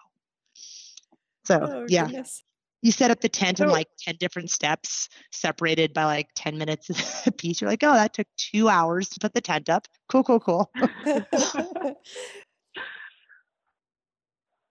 [1.44, 2.42] So Oh, yeah, goodness.
[2.82, 6.88] You set up the tent in like 10 different steps separated by like 10 minutes
[7.26, 7.60] a piece.
[7.60, 9.86] You're like, oh, that took two hours to put the tent up.
[10.08, 10.70] Cool, cool, cool.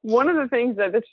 [0.04, 1.04] One of the things that this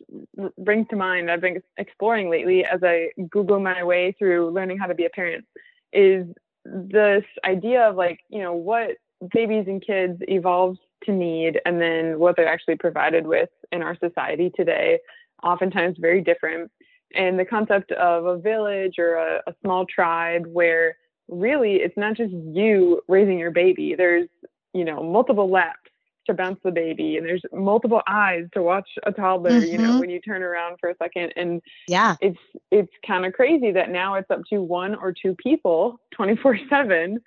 [0.59, 4.87] brings to mind, I've been exploring lately as I Google my way through learning how
[4.87, 5.45] to be a parent,
[5.93, 6.27] is
[6.65, 8.91] this idea of like, you know, what
[9.33, 13.97] babies and kids evolve to need and then what they're actually provided with in our
[13.99, 15.01] society today,
[15.43, 16.71] oftentimes very different.
[17.15, 20.97] And the concept of a village or a, a small tribe where
[21.29, 24.29] really it's not just you raising your baby, there's,
[24.73, 25.79] you know, multiple laps
[26.27, 29.99] to bounce the baby and there's multiple eyes to watch a toddler you know Mhm.
[30.01, 32.17] when you turn around for a second and Yeah.
[32.21, 32.39] it's
[32.71, 37.21] it's kind of crazy that now it's up to one or two people 24 7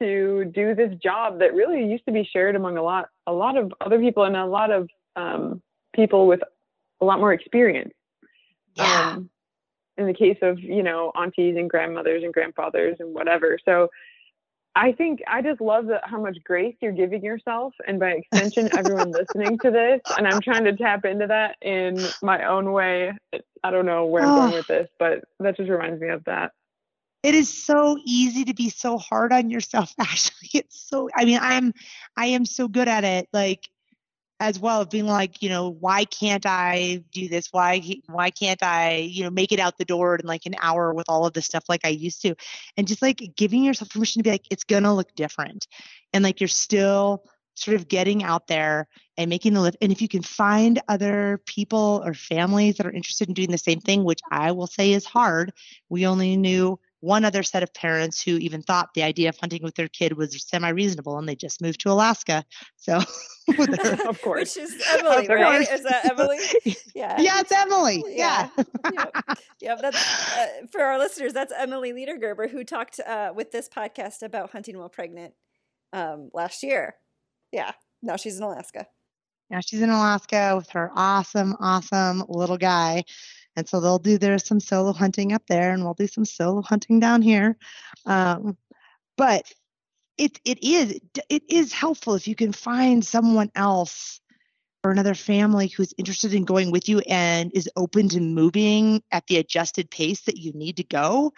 [0.00, 3.56] to do this job that really used to be shared among a lot a lot
[3.56, 5.62] of other people and a lot of um,
[5.94, 6.40] people with
[7.00, 7.92] a lot more experience
[8.74, 9.12] Yeah.
[9.16, 9.30] um,
[9.98, 13.88] in the case of you know aunties and grandmothers and grandfathers and whatever so
[14.74, 18.70] i think i just love that how much grace you're giving yourself and by extension
[18.76, 23.12] everyone listening to this and i'm trying to tap into that in my own way
[23.62, 24.54] i don't know where i'm going Oh.
[24.54, 26.52] with this but that just reminds me of that
[27.22, 30.48] it is so easy to be so hard on yourself, Ashley.
[30.54, 31.72] It's so, I mean, I'm,
[32.16, 33.28] I am so good at it.
[33.32, 33.68] Like,
[34.42, 37.48] as well of being like, you know, why can't I do this?
[37.52, 40.92] Why, why can't I, you know, make it out the door in like an hour
[40.92, 42.34] with all of this stuff like I used to?
[42.76, 45.68] And just like giving yourself permission to be like, it's to look different.
[46.12, 47.24] And like, you're still
[47.54, 49.76] sort of getting out there and making the lift.
[49.80, 53.58] And if you can find other people or families that are interested in doing the
[53.58, 55.52] same thing, which I will say is hard,
[55.88, 59.60] we only knew one other set of parents who even thought the idea of hunting
[59.62, 62.44] with their kid was semi reasonable and they just moved to Alaska.
[62.76, 62.96] So,
[64.08, 65.68] of course Which is Emily, right?
[65.68, 66.38] Is that Emily?
[66.94, 67.20] Yeah.
[67.20, 68.04] yeah, it's Emily.
[68.06, 68.48] Yeah.
[68.54, 68.64] Yeah.
[68.92, 69.38] yep.
[69.60, 71.32] Yep, That's uh, for our listeners.
[71.32, 75.34] That's Emily Liedergerber who talked uh, with this podcast about hunting while pregnant
[75.92, 76.94] um, last year.
[77.50, 77.72] Yeah.
[78.02, 78.86] Now she's in Alaska.
[79.50, 83.04] Now she's in Alaska with her awesome, awesome little guy.
[83.56, 86.62] And so they'll do there's some solo hunting up there and we'll do some solo
[86.62, 87.56] hunting down here.
[88.06, 88.56] Um,
[89.16, 89.52] but
[90.18, 94.20] it it is it is helpful if you can find someone else
[94.84, 99.26] or another family who's interested in going with you and is open to moving at
[99.26, 101.32] the adjusted pace that you need to go.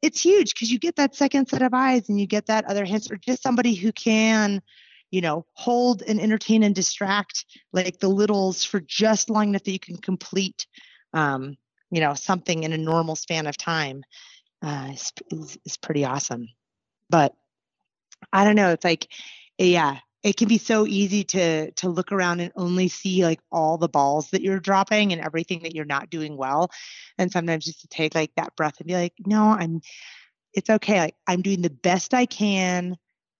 [0.00, 2.84] It's huge because you get that second set of eyes and you get that other
[2.84, 4.62] hints or just somebody who can
[5.10, 9.72] you know, hold and entertain and distract like the littles for just long enough that
[9.72, 10.66] you can complete,
[11.12, 11.56] um,
[11.90, 14.02] you know, something in a normal span of time
[14.62, 16.48] uh, is, is, is pretty awesome.
[17.08, 17.34] But
[18.32, 18.70] I don't know.
[18.70, 19.08] It's like,
[19.56, 23.78] yeah, it can be so easy to to look around and only see like all
[23.78, 26.70] the balls that you're dropping and everything that you're not doing well,
[27.16, 29.80] and sometimes just to take like that breath and be like, no, I'm.
[30.54, 30.98] It's okay.
[30.98, 32.96] Like I'm doing the best I can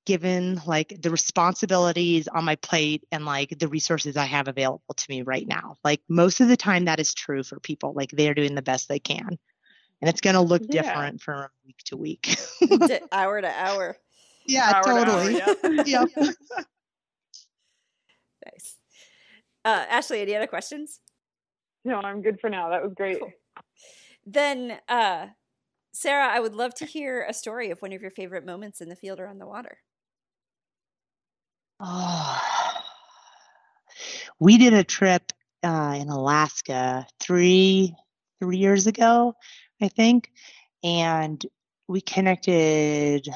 [0.09, 5.07] given like the responsibilities on my plate and like the resources I have available to
[5.11, 5.77] me right now.
[5.85, 7.93] Like most of the time that is true for people.
[7.93, 9.39] Like they're doing the best they can.
[10.01, 10.81] And it's going to look Yeah.
[10.83, 12.39] different from week to week.
[12.61, 13.97] D- hour to hour.
[14.47, 15.37] yeah, Hour to hour, totally.
[15.37, 15.55] yeah.
[15.85, 16.09] Yep.
[18.47, 18.77] Nice.
[19.65, 21.01] Uh, Ashley, any other questions?
[21.85, 23.31] no i'm good for now that was great Cool.
[24.27, 25.27] Then, uh,
[25.93, 28.89] Sarah, I would love to hear a story of one of your favorite moments in
[28.89, 29.79] the field or on the water.
[31.81, 32.41] Oh.
[34.41, 35.33] We did a trip
[35.65, 37.95] uh, in Alaska three
[38.41, 39.35] three years ago,
[39.83, 40.31] I think,
[40.85, 41.45] and
[41.89, 43.29] we connected.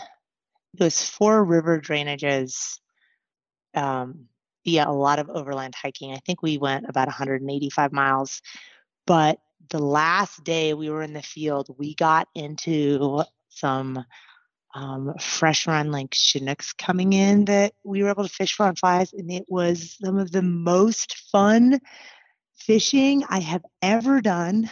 [0.74, 2.78] those four river drainages
[3.74, 4.26] um,
[4.64, 6.12] via a lot of overland hiking.
[6.12, 8.43] I think we went about 185 miles,
[9.07, 9.38] but
[9.70, 14.05] the last day we were in the field, we got into some
[14.75, 18.77] um, fresh run like Chinooks coming in that we were able to fish for on
[18.77, 21.81] flies, and it was some of the most fun
[22.57, 24.70] fishing I have ever done.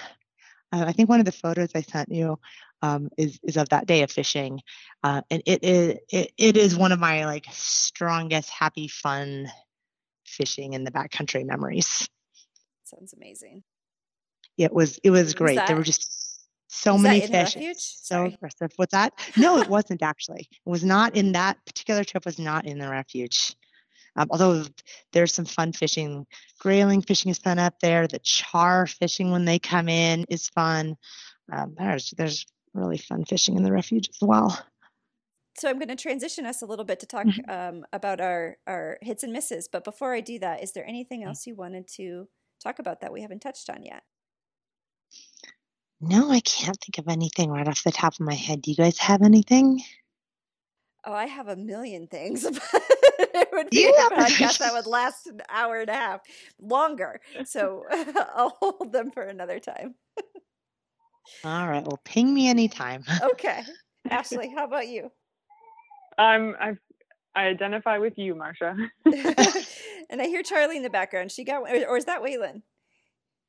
[0.73, 2.39] Uh, I think one of the photos I sent you
[2.83, 4.61] um, is is of that day of fishing,
[5.03, 9.51] uh, and it is it, it is one of my like strongest happy fun
[10.25, 12.09] fishing in the backcountry memories.
[12.85, 13.63] Sounds amazing.
[14.57, 15.67] Yeah, it was it was Was great.
[15.67, 16.20] There were just
[16.73, 17.55] So Was many fish.
[17.55, 18.35] So Sorry.
[18.35, 18.71] aggressive.
[18.77, 19.13] What's that?
[19.37, 20.43] No, it wasn't actually.
[20.51, 22.25] It was not in that particular trip.
[22.25, 23.57] Was not in the refuge.
[24.17, 24.65] Um, although
[25.13, 26.27] there's some fun fishing.
[26.61, 28.07] Grayling fishing is fun up there.
[28.07, 30.97] The char fishing when they come in is fun.
[31.53, 34.57] Um, there's there's really fun fishing in the refuge as well.
[35.59, 37.51] So I'm going to transition us a little bit to talk Mhm.
[37.51, 39.69] um, about our our hits and misses.
[39.71, 41.27] But before I do that, is there anything Mm.
[41.27, 42.29] else you wanted to
[42.63, 44.05] talk about that we haven't touched on yet?
[46.01, 48.63] No, I can't think of anything right off the top of my head.
[48.63, 49.83] Do you guys have anything?
[51.05, 52.47] Oh, I have a million things.
[53.33, 54.07] But it would be Yeah.
[54.07, 56.21] a podcast that would last an hour and a half
[56.61, 57.21] longer.
[57.45, 59.95] So I'll hold them for another time.
[61.45, 61.85] All right.
[61.85, 63.05] Well, ping me anytime.
[63.23, 63.63] Okay.
[64.09, 65.11] Ashley, how about you?
[66.19, 66.79] Um, I'm
[67.35, 68.75] I I identify with you, Marsha.
[70.11, 71.31] and I hear Charlie in the background.
[71.31, 72.63] She got, or is that Waylon?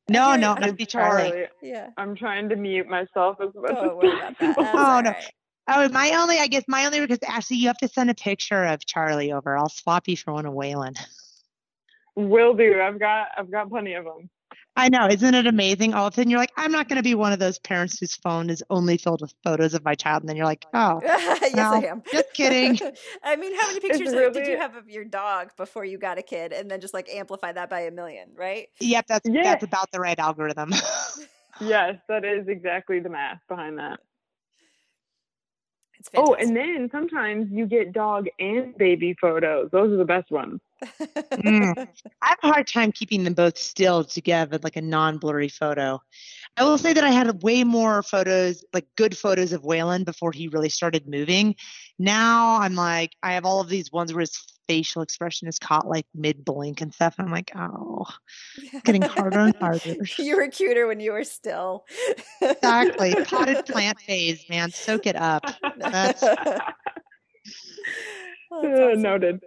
[0.10, 1.46] No, no, I- must be Charlie.
[1.62, 1.90] Yeah.
[1.98, 4.56] I'm trying to mute myself as much Don't as worry about that.
[4.56, 4.80] possible.
[4.80, 5.10] Oh, no.
[5.10, 5.34] Oh, right.
[5.68, 8.64] Oh, my only, I guess, my only because Ashley, you have to send a picture
[8.66, 9.56] of Charlie over.
[9.58, 10.98] I'll swap you for one of Waylon.
[12.16, 12.82] Will do.
[12.82, 14.30] I've got I've got plenty of them.
[14.76, 15.94] I know, isn't it amazing?
[15.94, 18.00] All of a sudden, you're like, I'm not going to be one of those parents
[18.00, 21.02] whose phone is only filled with photos of my child, and then you're like, oh,
[21.04, 22.04] yes, No, I am.
[22.12, 22.80] just kidding.
[23.24, 26.18] I mean, how many It's pictures did you have of your dog before you got
[26.18, 28.68] a kid, and then just like amplify that by a million, right?
[28.80, 29.44] yep, that's Yeah.
[29.44, 30.72] that's about the right algorithm.
[31.60, 34.00] Yes, that is exactly the math behind that.
[36.02, 39.70] It's Oh, and then sometimes you get dog and baby photos.
[39.72, 40.60] Those are the best ones.
[40.84, 41.88] Mm.
[42.24, 46.02] I have a hard time keeping them both still together, like a non-blurry photo.
[46.58, 50.32] I will say that I had way more photos, like good photos of Waylon before
[50.32, 51.56] he really started moving.
[52.00, 54.36] Now I'm like, I have all of these ones where his
[54.72, 57.16] facial expression is caught like mid blink and stuff.
[57.18, 58.06] And I'm like, oh,
[58.86, 59.96] getting harder and harder.
[60.18, 61.84] you were cuter when you were still.
[62.42, 63.14] exactly.
[63.26, 64.72] Potted plant phase, man.
[64.72, 65.44] Soak it up.
[65.78, 66.24] That's-
[68.54, 69.02] Oh, that's Uh, awesome.
[69.02, 69.40] Noted.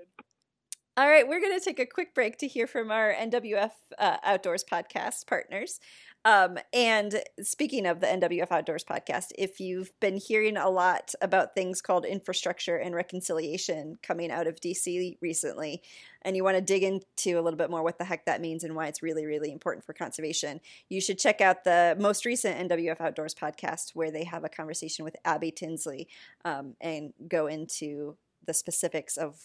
[0.97, 4.17] All right, we're going to take a quick break to hear from our NWF uh,
[4.23, 5.81] Outdoors podcast partners.
[6.27, 11.55] Um, and speaking of the NWF Outdoors podcast, if you've been hearing a lot about
[11.55, 15.83] things called infrastructure and reconciliation coming out of DC recently,
[16.23, 18.65] and you want to dig into a little bit more what the heck that means
[18.65, 22.71] and why it's really, really important for conservation, you should check out the most recent
[22.71, 26.09] NWF Outdoors podcast where they have a conversation with Abby Tinsley
[26.47, 28.17] um, and go into
[28.47, 29.41] the specifics of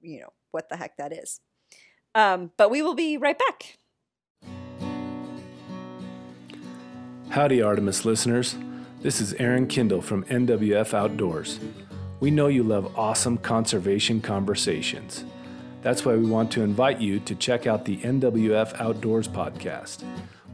[0.00, 1.40] you know what the heck that is.
[2.14, 3.78] Um, but we will be right back.
[7.30, 8.56] Howdy, Artemis listeners.
[9.02, 11.58] This is Aaron Kindle from NWF Outdoors.
[12.20, 15.24] We know you love awesome conservation conversations.
[15.82, 20.04] That's why we want to invite you to check out the NWF Outdoors podcast,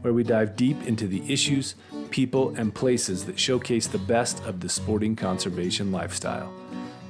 [0.01, 1.75] where we dive deep into the issues,
[2.09, 6.51] people, and places that showcase the best of the sporting conservation lifestyle.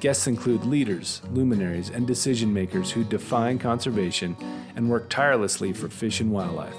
[0.01, 4.36] Guests include leaders, luminaries, and decision makers who define conservation
[4.76, 6.76] and work tirelessly for fish and wildlife.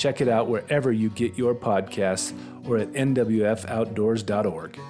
[0.00, 2.32] Check it out wherever you get your podcasts
[2.66, 4.80] or at nwfoutdoors.org.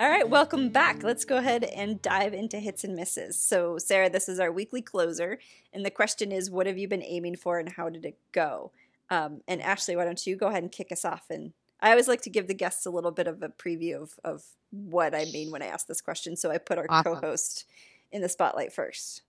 [0.00, 1.02] All right, welcome back.
[1.02, 3.38] Let's go ahead and dive into hits and misses.
[3.38, 5.38] So, Sarah, this is our weekly closer,
[5.74, 8.72] and the question is, what have you been aiming for, and how did it go?
[9.10, 11.26] Um, and Ashley, why don't you go ahead and kick us off?
[11.28, 11.52] And
[11.82, 14.44] I always like to give the guests a little bit of a preview of, of
[14.70, 16.36] what I mean when I ask this question.
[16.36, 17.16] So I put our Awesome.
[17.16, 17.66] co-host
[18.10, 19.20] in the spotlight first.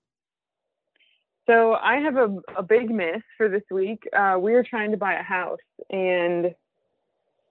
[1.48, 4.08] So I have a, a big miss for this week.
[4.18, 6.56] Uh, we are trying to buy a house and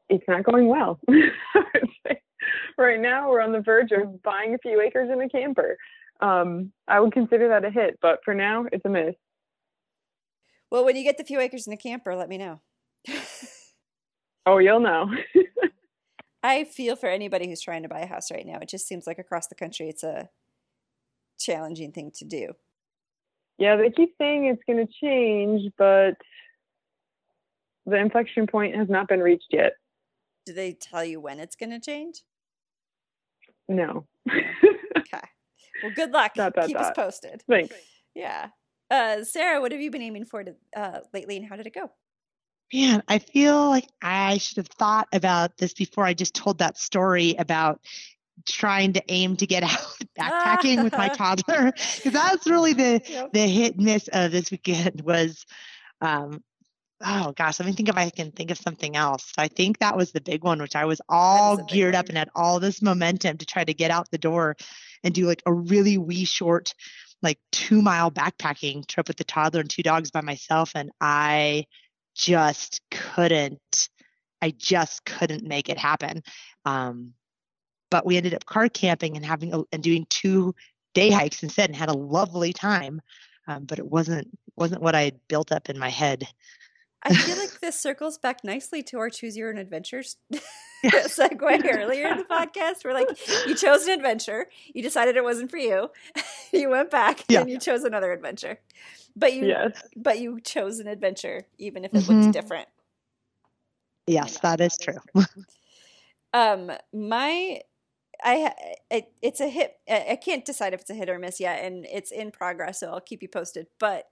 [0.09, 0.99] it's not going well.
[1.09, 1.31] I
[1.75, 2.21] would say.
[2.77, 5.77] right now, we're on the verge of buying a few acres in a camper.
[6.21, 9.15] Um, I would consider that a hit, but for now, it's a miss.
[10.71, 12.61] Well, when you get the few acres in the camper, let me know.
[14.47, 15.11] Oh, you'll know.
[16.43, 18.59] I feel for anybody who's trying to buy a house right now.
[18.61, 20.29] It just seems like across the country, it's a
[21.39, 22.53] challenging thing to do.
[23.59, 26.15] Yeah, they keep saying it's going to change, but
[27.87, 29.73] the inflection point has not been reached yet.
[30.47, 32.23] Do they tell you when it's going to change?
[33.69, 34.07] No.
[34.97, 35.27] Okay.
[35.83, 36.35] Well, good luck.
[36.35, 37.43] Dot, dot, Keep us posted.
[37.49, 37.75] Thanks.
[38.15, 38.49] Yeah.
[38.91, 41.75] Uh, Sarah, what have you been aiming for to, uh, lately, and how did it
[41.75, 41.91] go?
[42.73, 46.79] Man, I feel like I should have thought about this before I just told that
[46.79, 47.81] story about
[48.47, 51.73] trying to aim to get out backpacking with my toddler.
[51.73, 53.33] Because that's really the Yep.
[53.33, 55.45] the hit and miss of this weekend was
[56.01, 56.43] um
[57.07, 59.33] oh gosh, let me think if I can think of something else.
[59.37, 62.17] I think that was the big one, which I was all big geared up and
[62.17, 64.57] had all this momentum to try to get out the door
[65.03, 66.73] and do like a really wee short
[67.23, 71.65] like two mile backpacking trip with the toddler and two dogs by myself and I
[72.15, 73.89] just couldn't
[74.43, 76.23] I just couldn't make it happen.
[76.67, 77.15] Um,
[77.95, 80.53] but we ended up car camping and having a, and doing two
[80.95, 83.01] day hikes instead and had a lovely time.
[83.47, 86.27] Um, but it wasn't wasn't what I had built up in my head.
[87.05, 90.17] I feel like this circles back nicely to our choose your own adventures
[90.85, 92.83] segue earlier in the podcast.
[92.83, 93.17] Where like
[93.47, 95.91] you chose an adventure, you decided it wasn't for you,
[96.53, 97.43] you went back Yeah.
[97.43, 98.59] and you chose another adventure,
[99.15, 99.81] but you Yes.
[99.95, 102.09] but you chose an adventure even if it Mhm.
[102.09, 102.67] looked different.
[104.09, 104.99] Yes, that is true.
[106.35, 107.61] Um, my,
[108.25, 108.53] I,
[108.91, 109.75] it, it's a hit.
[109.89, 112.81] I I can't decide if it's a hit or miss yet, and it's in progress,
[112.81, 113.67] so I'll keep you posted.
[113.79, 114.07] But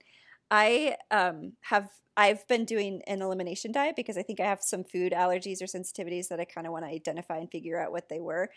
[0.51, 4.83] I um have I've been doing an elimination diet because I think I have some
[4.83, 8.07] food allergies or sensitivities that I kind of want to identify and figure out what
[8.07, 8.49] they were.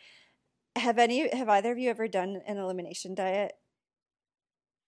[0.76, 1.34] Have any?
[1.34, 3.52] Have either of you ever done an elimination diet?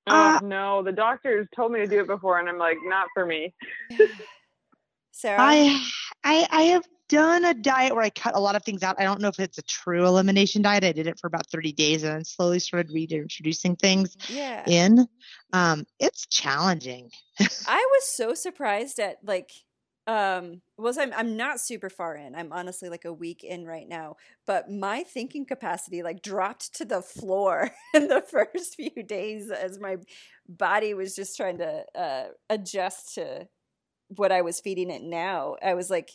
[0.06, 3.08] Oh, Uh, no, the doctors told me to do it before, and I'm like, not
[3.14, 3.54] for me.
[5.12, 5.86] Sarah, I
[6.24, 9.00] I I have done a diet where I cut a lot of things out.
[9.00, 10.84] I don't know if it's a true elimination diet.
[10.84, 15.06] I did it for about 30 days and then slowly started reintroducing things yeah, in.
[15.52, 17.10] Um, it's challenging.
[17.40, 19.50] I was so surprised at like
[20.06, 22.34] um was I'm I'm not super far in.
[22.34, 26.84] I'm honestly like a week in right now, but my thinking capacity like dropped to
[26.84, 29.96] the floor in the first few days as my
[30.48, 33.48] body was just trying to uh adjust to
[34.08, 35.56] what I was feeding it now.
[35.62, 36.10] I was like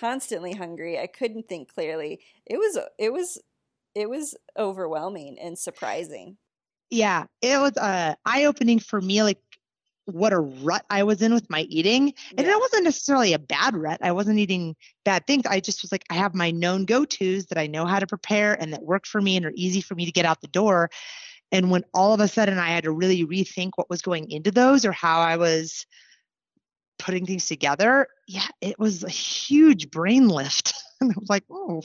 [0.00, 0.98] constantly hungry.
[0.98, 2.20] I couldn't think clearly.
[2.46, 3.40] It was it was
[3.94, 6.36] it was overwhelming and surprising.
[6.90, 9.40] Yeah, it was uh, eye opening for me, like
[10.04, 12.14] what a rut I was in with my eating.
[12.36, 12.52] And Yeah.
[12.52, 13.98] it wasn't necessarily a bad rut.
[14.02, 15.44] I wasn't eating bad things.
[15.46, 18.06] I just was like, I have my known go tos that I know how to
[18.06, 20.46] prepare and that work for me and are easy for me to get out the
[20.48, 20.90] door.
[21.50, 24.50] And when all of a sudden I had to really rethink what was going into
[24.52, 25.86] those or how I was
[26.98, 30.74] putting things together, yeah, it was a huge brain lift.
[31.00, 31.82] and I was like, oh,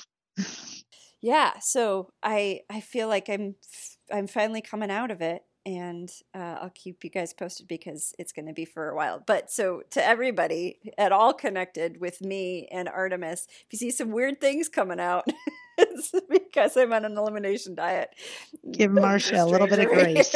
[1.21, 3.55] yeah so i i feel like i'm
[4.11, 8.33] I'm finally coming out of it and uh, i'll keep you guys posted because it's
[8.33, 12.67] going to be for a while but so to everybody at all connected with me
[12.71, 15.25] and artemis if you see some weird things coming out
[15.77, 18.09] it's because i'm on an elimination diet
[18.71, 20.35] Give Marcia a little bit of grace.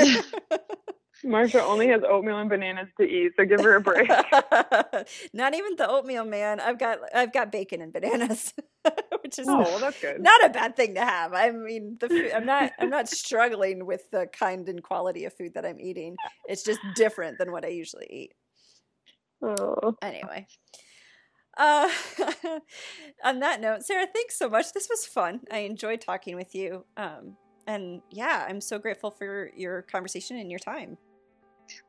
[1.26, 4.08] Marsha only has oatmeal and bananas to eat, so give her a break.
[5.34, 8.54] not even the oatmeal man i've got i've got bacon and bananas
[9.22, 10.22] which is oh, well, that's good.
[10.22, 11.34] not a bad thing to have.
[11.34, 15.34] I mean, the food, I'm not I'm not struggling with the kind and quality of
[15.34, 16.16] food that I'm eating.
[16.48, 18.34] It's just different than what I usually eat.
[19.42, 19.96] Oh.
[20.02, 20.48] Anyway.
[21.58, 21.90] Uh,
[23.24, 24.74] on that note, Sarah, thanks so much.
[24.74, 25.42] This was fun.
[25.52, 26.86] I enjoyed talking with you.
[26.98, 30.98] Um, and yeah, I'm so grateful for your conversation and your time.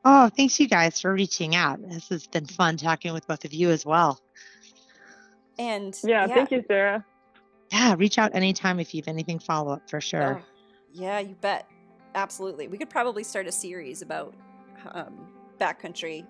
[0.05, 1.79] Oh, thanks you guys for reaching out.
[1.89, 4.19] This has been fun talking with both of you as well.
[5.59, 7.03] And Yeah, thank you, Sarah.
[7.71, 10.41] Yeah, reach out anytime if you have anything follow up for sure.
[10.41, 10.45] Oh,
[10.93, 11.67] yeah, you bet.
[12.15, 12.67] Absolutely.
[12.67, 14.33] We could probably start a series about
[14.91, 15.27] um,
[15.59, 16.25] backcountry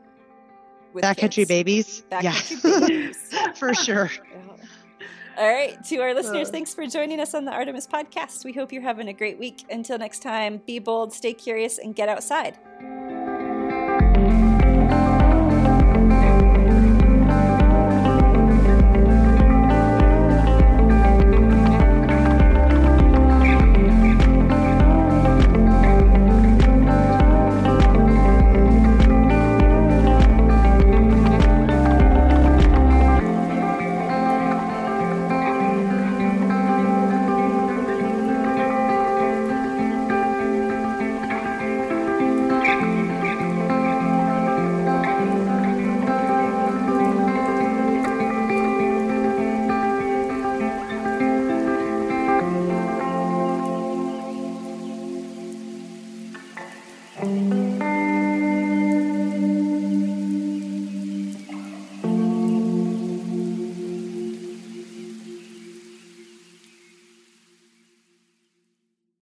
[0.93, 1.47] with Backcountry kids.
[1.49, 2.03] babies.
[2.09, 3.33] Backcountry yeah, babies.
[3.55, 4.09] for sure.
[5.37, 6.51] All right, to our listeners, Uh.
[6.51, 8.43] thanks for joining us on the Artemis podcast.
[8.43, 9.65] We hope you're having a great week.
[9.69, 12.57] Until next time, be bold, stay curious, and get outside.